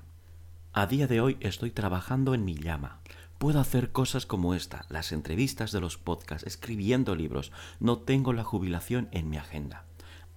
A 0.73 0.87
día 0.87 1.07
de 1.07 1.19
hoy 1.19 1.35
estoy 1.41 1.71
trabajando 1.71 2.33
en 2.33 2.45
mi 2.45 2.55
llama. 2.55 2.99
Puedo 3.41 3.59
hacer 3.59 3.91
cosas 3.91 4.27
como 4.27 4.53
esta, 4.53 4.85
las 4.89 5.11
entrevistas 5.11 5.71
de 5.71 5.81
los 5.81 5.97
podcasts, 5.97 6.45
escribiendo 6.45 7.15
libros. 7.15 7.51
No 7.79 7.97
tengo 7.97 8.33
la 8.33 8.43
jubilación 8.43 9.09
en 9.11 9.31
mi 9.31 9.37
agenda. 9.37 9.85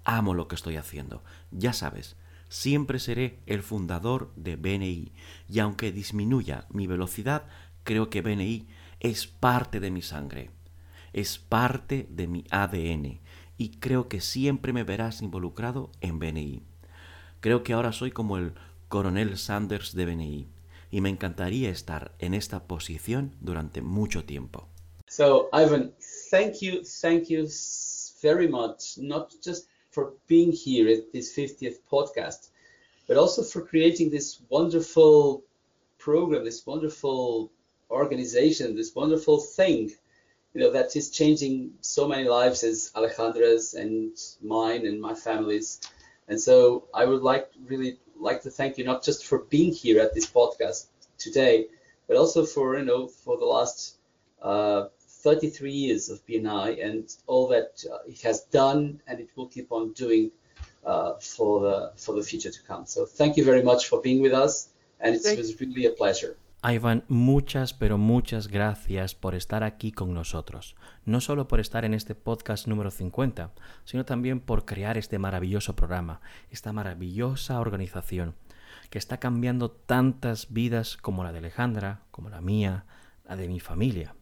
Amo 0.05 0.33
lo 0.33 0.49
que 0.49 0.55
estoy 0.55 0.77
haciendo. 0.77 1.23
Ya 1.51 1.75
sabes, 1.75 2.17
siempre 2.49 2.99
seré 2.99 3.41
el 3.45 3.63
fundador 3.63 4.33
de 4.37 4.57
BNI 4.57 5.13
y 5.51 5.59
aunque 5.59 5.93
disminuya 5.93 6.65
mi 6.71 6.87
velocidad, 6.87 7.45
creo 7.83 8.09
que 8.09 8.23
BNI 8.23 8.69
es 9.01 9.27
parte 9.27 9.81
de 9.81 9.91
mi 9.91 10.01
sangre. 10.01 10.51
Es 11.13 11.37
parte 11.37 12.07
de 12.09 12.27
mi 12.27 12.47
ADN 12.49 13.21
y 13.59 13.69
creo 13.81 14.09
que 14.09 14.23
siempre 14.23 14.73
me 14.73 14.83
verás 14.83 15.21
involucrado 15.21 15.93
en 16.01 16.19
BNI. 16.19 16.63
Creo 17.41 17.65
que 17.65 17.75
ahora 17.75 17.93
soy 17.93 18.13
como 18.13 18.39
el 18.39 18.55
coronel 18.89 19.37
Sanders 19.37 19.95
de 19.95 20.07
BNI 20.07 20.54
y 20.95 21.01
me 21.01 21.09
encantaría 21.09 21.71
estar 21.71 22.15
en 22.21 22.35
esta 22.35 22.69
posición 22.69 23.35
durante 23.41 23.83
mucho 23.83 24.25
tiempo. 24.25 24.69
So, 25.09 25.49
Ivan, 25.53 25.93
thank 26.31 26.61
you, 26.61 26.83
thank 26.85 27.29
you 27.29 27.49
very 28.23 28.47
much, 28.47 28.97
not 28.99 29.33
just 29.45 29.67
for 29.91 30.15
being 30.29 30.53
here 30.53 30.89
at 30.89 31.11
this 31.13 31.37
50th 31.37 31.81
podcast, 31.91 32.51
but 33.09 33.17
also 33.17 33.43
for 33.43 33.67
creating 33.67 34.09
this 34.09 34.41
wonderful 34.49 35.43
program, 35.99 36.45
this 36.45 36.65
wonderful 36.65 37.51
organization, 37.91 38.77
this 38.77 38.95
wonderful 38.95 39.41
thing 39.41 39.91
you 40.55 40.61
know 40.61 40.71
that 40.71 40.95
is 40.95 41.11
changing 41.11 41.73
so 41.81 42.07
many 42.07 42.29
lives 42.29 42.63
as 42.63 42.93
Alejandra's 42.95 43.75
and 43.75 44.17
mine 44.41 44.87
and 44.87 45.01
my 45.01 45.15
family's. 45.15 45.81
And 46.29 46.41
so 46.41 46.89
I 46.95 47.05
would 47.05 47.23
like 47.23 47.51
really 47.67 47.99
like 48.19 48.43
to 48.43 48.51
thank 48.51 48.79
you 48.79 48.85
not 48.85 49.03
just 49.03 49.27
for 49.27 49.39
being 49.39 49.73
here 49.73 50.01
at 50.01 50.15
this 50.15 50.27
podcast 50.27 50.87
today, 51.19 51.67
but 52.09 52.17
also 52.17 52.45
for 52.45 52.79
you 52.79 52.85
know 52.85 53.07
for 53.09 53.37
the 53.37 53.45
last 53.45 53.97
uh, 54.43 54.89
33 54.99 55.73
years 55.73 56.11
of 56.11 56.25
BNI 56.27 56.85
and 56.85 57.15
all 57.27 57.49
that 57.49 57.85
uh, 57.91 57.99
it 58.07 58.21
has 58.23 58.43
done 58.43 59.01
and 59.07 59.21
it 59.21 59.31
will 59.37 59.47
keep 59.49 59.73
on 59.73 59.93
doing 59.93 60.31
uh, 60.85 61.15
for 61.15 61.61
the 61.61 61.93
for 61.97 62.15
the 62.15 62.23
future 62.23 62.51
to 62.51 62.63
come. 62.63 62.87
So 62.87 63.07
thank 63.07 63.37
you 63.37 63.45
very 63.45 63.63
much 63.63 63.89
for 63.89 64.01
being 64.01 64.21
with 64.23 64.33
us, 64.33 64.69
and 65.01 65.15
it 65.15 65.39
was 65.39 65.61
really 65.61 65.87
a 65.87 65.91
pleasure. 65.91 66.37
Ivan, 66.67 67.05
muchas, 67.09 67.75
pero 67.75 67.99
muchas 67.99 68.49
gracias 68.49 69.15
por 69.15 69.35
estar 69.35 69.63
aquí 69.63 69.93
con 69.93 70.15
nosotros. 70.15 70.77
No 71.05 71.21
solo 71.21 71.47
por 71.47 71.61
estar 71.61 71.85
en 71.85 71.93
este 71.93 72.15
podcast 72.15 72.67
número 72.67 72.91
50, 72.91 73.51
sino 73.85 74.07
también 74.07 74.41
por 74.41 74.65
crear 74.65 74.97
este 74.97 75.19
maravilloso 75.19 75.77
programa, 75.77 76.23
esta 76.51 76.73
maravillosa 76.73 77.61
organización 77.61 78.35
que 78.89 78.97
está 78.97 79.19
cambiando 79.19 79.71
tantas 79.71 80.55
vidas 80.55 80.97
como 80.97 81.23
la 81.23 81.33
de 81.33 81.41
Alejandra, 81.41 82.01
como 82.11 82.31
la 82.31 82.41
mía, 82.41 82.87
la 83.29 83.37
de 83.37 83.47
mi 83.47 83.61
familia. 83.61 84.15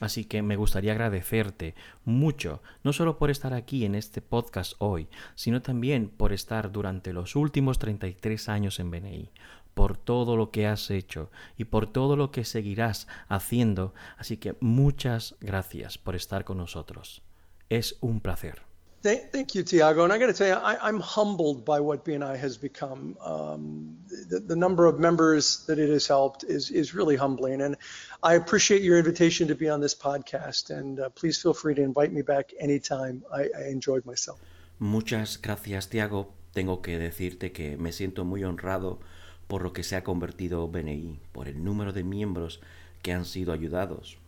Así 0.00 0.24
que 0.24 0.42
me 0.42 0.56
gustaría 0.56 0.92
agradecerte 0.92 1.74
mucho, 2.04 2.62
no 2.82 2.92
solo 2.92 3.16
por 3.16 3.30
estar 3.30 3.54
aquí 3.54 3.84
en 3.84 3.94
este 3.94 4.20
podcast 4.20 4.74
hoy, 4.78 5.08
sino 5.36 5.62
también 5.62 6.08
por 6.08 6.32
estar 6.32 6.72
durante 6.72 7.12
los 7.12 7.36
últimos 7.36 7.78
33 7.78 8.48
años 8.48 8.80
en 8.80 8.90
BNI, 8.90 9.30
por 9.76 9.98
todo 9.98 10.38
lo 10.38 10.50
que 10.50 10.66
has 10.66 10.90
hecho 10.90 11.30
y 11.58 11.64
por 11.64 11.86
todo 11.92 12.16
lo 12.16 12.30
que 12.30 12.46
seguirás 12.46 13.06
haciendo. 13.28 13.92
Así 14.16 14.38
que 14.38 14.56
muchas 14.60 15.34
gracias 15.38 15.98
por 15.98 16.16
estar 16.16 16.46
con 16.46 16.56
nosotros. 16.56 17.22
Es 17.68 17.98
un 18.00 18.20
placer. 18.20 18.62
Thank, 19.02 19.54
you, 19.54 19.62
Tiago. 19.62 20.02
And 20.02 20.12
I 20.12 20.18
got 20.18 20.28
to 20.28 20.32
tell 20.32 20.48
you, 20.48 20.54
I, 20.54 20.88
am 20.88 20.98
humbled 20.98 21.64
by 21.64 21.78
what 21.78 22.04
BNI 22.06 22.38
has 22.38 22.56
become. 22.56 23.16
Um, 23.20 23.98
the, 24.30 24.40
the, 24.40 24.56
number 24.56 24.86
of 24.86 24.98
members 24.98 25.64
that 25.66 25.78
it 25.78 25.90
has 25.90 26.08
helped 26.08 26.42
is, 26.42 26.70
is 26.70 26.94
really 26.94 27.14
humbling. 27.14 27.60
And 27.60 27.76
I 28.22 28.34
appreciate 28.34 28.82
your 28.82 28.98
invitation 28.98 29.46
to 29.46 29.54
be 29.54 29.68
on 29.68 29.80
this 29.80 29.94
podcast. 29.94 30.70
And 30.70 30.98
uh, 30.98 31.10
please 31.10 31.40
feel 31.40 31.54
free 31.54 31.74
to 31.74 31.82
invite 31.82 32.12
me 32.12 32.22
back 32.22 32.52
anytime. 32.58 33.22
I, 33.32 33.50
I 33.56 33.68
enjoyed 33.68 34.06
myself. 34.06 34.40
Muchas 34.80 35.36
gracias, 35.36 35.88
Tiago. 35.88 36.32
Tengo 36.52 36.80
que 36.80 36.98
decirte 36.98 37.52
que 37.52 37.76
me 37.76 37.92
siento 37.92 38.24
muy 38.24 38.42
honrado 38.42 38.98
por 39.46 39.62
lo 39.62 39.72
que 39.72 39.82
se 39.82 39.96
ha 39.96 40.04
convertido 40.04 40.68
BNI, 40.68 41.20
por 41.32 41.48
el 41.48 41.62
número 41.62 41.92
de 41.92 42.04
miembros 42.04 42.60
que 43.02 43.12
han 43.12 43.24
sido 43.24 43.52
ayudados. 43.52 44.18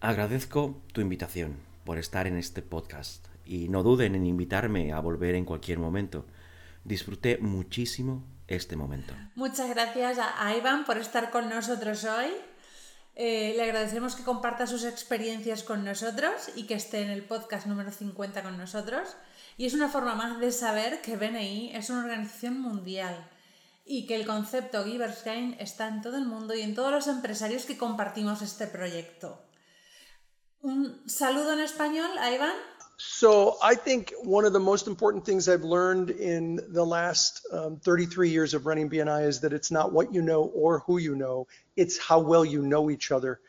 Agradezco 0.00 0.80
tu 0.92 1.00
invitación 1.00 1.56
por 1.84 1.98
estar 1.98 2.26
en 2.26 2.36
este 2.36 2.62
podcast 2.62 3.26
y 3.44 3.68
no 3.68 3.82
duden 3.82 4.14
en 4.14 4.26
invitarme 4.26 4.92
a 4.92 5.00
volver 5.00 5.34
en 5.34 5.44
cualquier 5.44 5.78
momento. 5.78 6.26
Disfruté 6.84 7.38
muchísimo 7.38 8.24
este 8.46 8.76
momento. 8.76 9.14
Muchas 9.34 9.68
gracias 9.70 10.18
a 10.18 10.56
Ivan 10.56 10.84
por 10.84 10.98
estar 10.98 11.30
con 11.30 11.48
nosotros 11.48 12.04
hoy. 12.04 12.30
Eh, 13.14 13.52
le 13.56 13.64
agradecemos 13.64 14.14
que 14.14 14.22
comparta 14.22 14.66
sus 14.66 14.84
experiencias 14.84 15.64
con 15.64 15.84
nosotros 15.84 16.50
y 16.54 16.66
que 16.66 16.74
esté 16.74 17.02
en 17.02 17.10
el 17.10 17.24
podcast 17.24 17.66
número 17.66 17.90
50 17.90 18.42
con 18.42 18.56
nosotros. 18.56 19.16
Y 19.56 19.66
es 19.66 19.74
una 19.74 19.88
forma 19.88 20.14
más 20.14 20.38
de 20.38 20.52
saber 20.52 21.02
que 21.02 21.16
BNI 21.16 21.72
es 21.74 21.90
una 21.90 22.04
organización 22.04 22.60
mundial 22.60 23.28
y 23.88 24.06
que 24.06 24.14
el 24.14 24.26
concepto 24.26 24.84
Giver's 24.84 25.24
Gain 25.24 25.56
está 25.58 25.88
en 25.88 26.02
todo 26.02 26.18
el 26.18 26.26
mundo 26.26 26.54
y 26.54 26.60
en 26.60 26.74
todos 26.74 26.92
los 26.92 27.06
empresarios 27.06 27.64
que 27.64 27.78
compartimos 27.78 28.42
este 28.42 28.66
proyecto. 28.66 29.40
Un 30.60 31.08
saludo 31.08 31.54
en 31.54 31.60
español 31.60 32.10
Iván. 32.18 32.54
So 32.98 33.56
I 33.62 33.76
think 33.76 34.12
one 34.24 34.44
of 34.44 34.52
the 34.52 34.60
most 34.60 34.88
important 34.88 35.24
things 35.24 35.48
I've 35.48 35.62
learned 35.62 36.10
in 36.10 36.60
the 36.68 36.84
last 36.84 37.46
um, 37.52 37.76
33 37.76 38.28
years 38.28 38.54
of 38.54 38.66
running 38.66 38.90
BNI 38.90 39.24
is 39.26 39.40
that 39.40 39.52
it's 39.52 39.70
not 39.70 39.92
what 39.92 40.12
you 40.12 40.20
know 40.20 40.42
or 40.42 40.80
who 40.80 40.98
you 40.98 41.14
know, 41.14 41.46
it's 41.76 41.96
how 41.96 42.18
well 42.18 42.44
you 42.44 42.60
know 42.60 42.90
each 42.90 43.12
other 43.12 43.40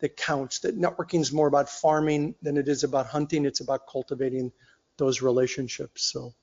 that 0.00 0.16
counts. 0.16 0.60
That 0.60 0.78
networking 0.78 1.20
is 1.20 1.32
more 1.32 1.48
about 1.48 1.70
farming 1.70 2.34
than 2.42 2.58
it 2.58 2.68
is 2.68 2.84
about 2.84 3.06
hunting. 3.06 3.46
It's 3.46 3.60
about 3.60 3.86
cultivating 3.90 4.52
those 4.98 5.22
relationships. 5.22 6.04
So 6.04 6.34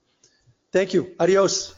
thank 0.72 0.94
you. 0.96 1.14
Adios. 1.20 1.76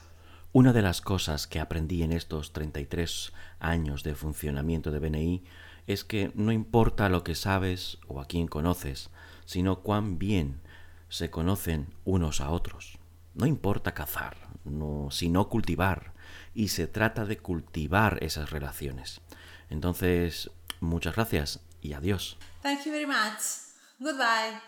Una 0.53 0.73
de 0.73 0.81
las 0.81 1.01
cosas 1.01 1.45
que 1.45 1.59
aprendí 1.59 2.03
en 2.03 2.11
estos 2.11 2.53
33 2.53 3.33
años 3.59 4.03
de 4.03 4.15
funcionamiento 4.15 4.91
de 4.91 4.99
BNI 4.99 5.43
es 5.87 6.03
que 6.03 6.31
no 6.35 6.51
importa 6.51 7.09
lo 7.09 7.23
que 7.23 7.35
sabes 7.35 7.97
o 8.07 8.21
a 8.21 8.25
quién 8.25 8.47
conoces, 8.47 9.09
sino 9.45 9.81
cuán 9.81 10.17
bien 10.17 10.61
se 11.09 11.29
conocen 11.29 11.93
unos 12.05 12.41
a 12.41 12.49
otros. 12.49 12.97
No 13.33 13.45
importa 13.45 13.93
cazar, 13.93 14.37
no, 14.63 15.09
sino 15.11 15.47
cultivar. 15.47 16.13
Y 16.53 16.69
se 16.69 16.87
trata 16.87 17.25
de 17.25 17.37
cultivar 17.37 18.17
esas 18.21 18.49
relaciones. 18.49 19.21
Entonces, 19.69 20.49
muchas 20.79 21.15
gracias 21.15 21.59
y 21.81 21.93
adiós. 21.93 22.37
Thank 22.63 22.85
you 22.85 22.91
very 22.91 23.05
much. 23.05 23.67
Goodbye. 23.99 24.59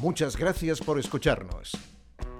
Muchas 0.00 0.36
gracias 0.36 0.80
por 0.80 0.98
escucharnos. 0.98 1.72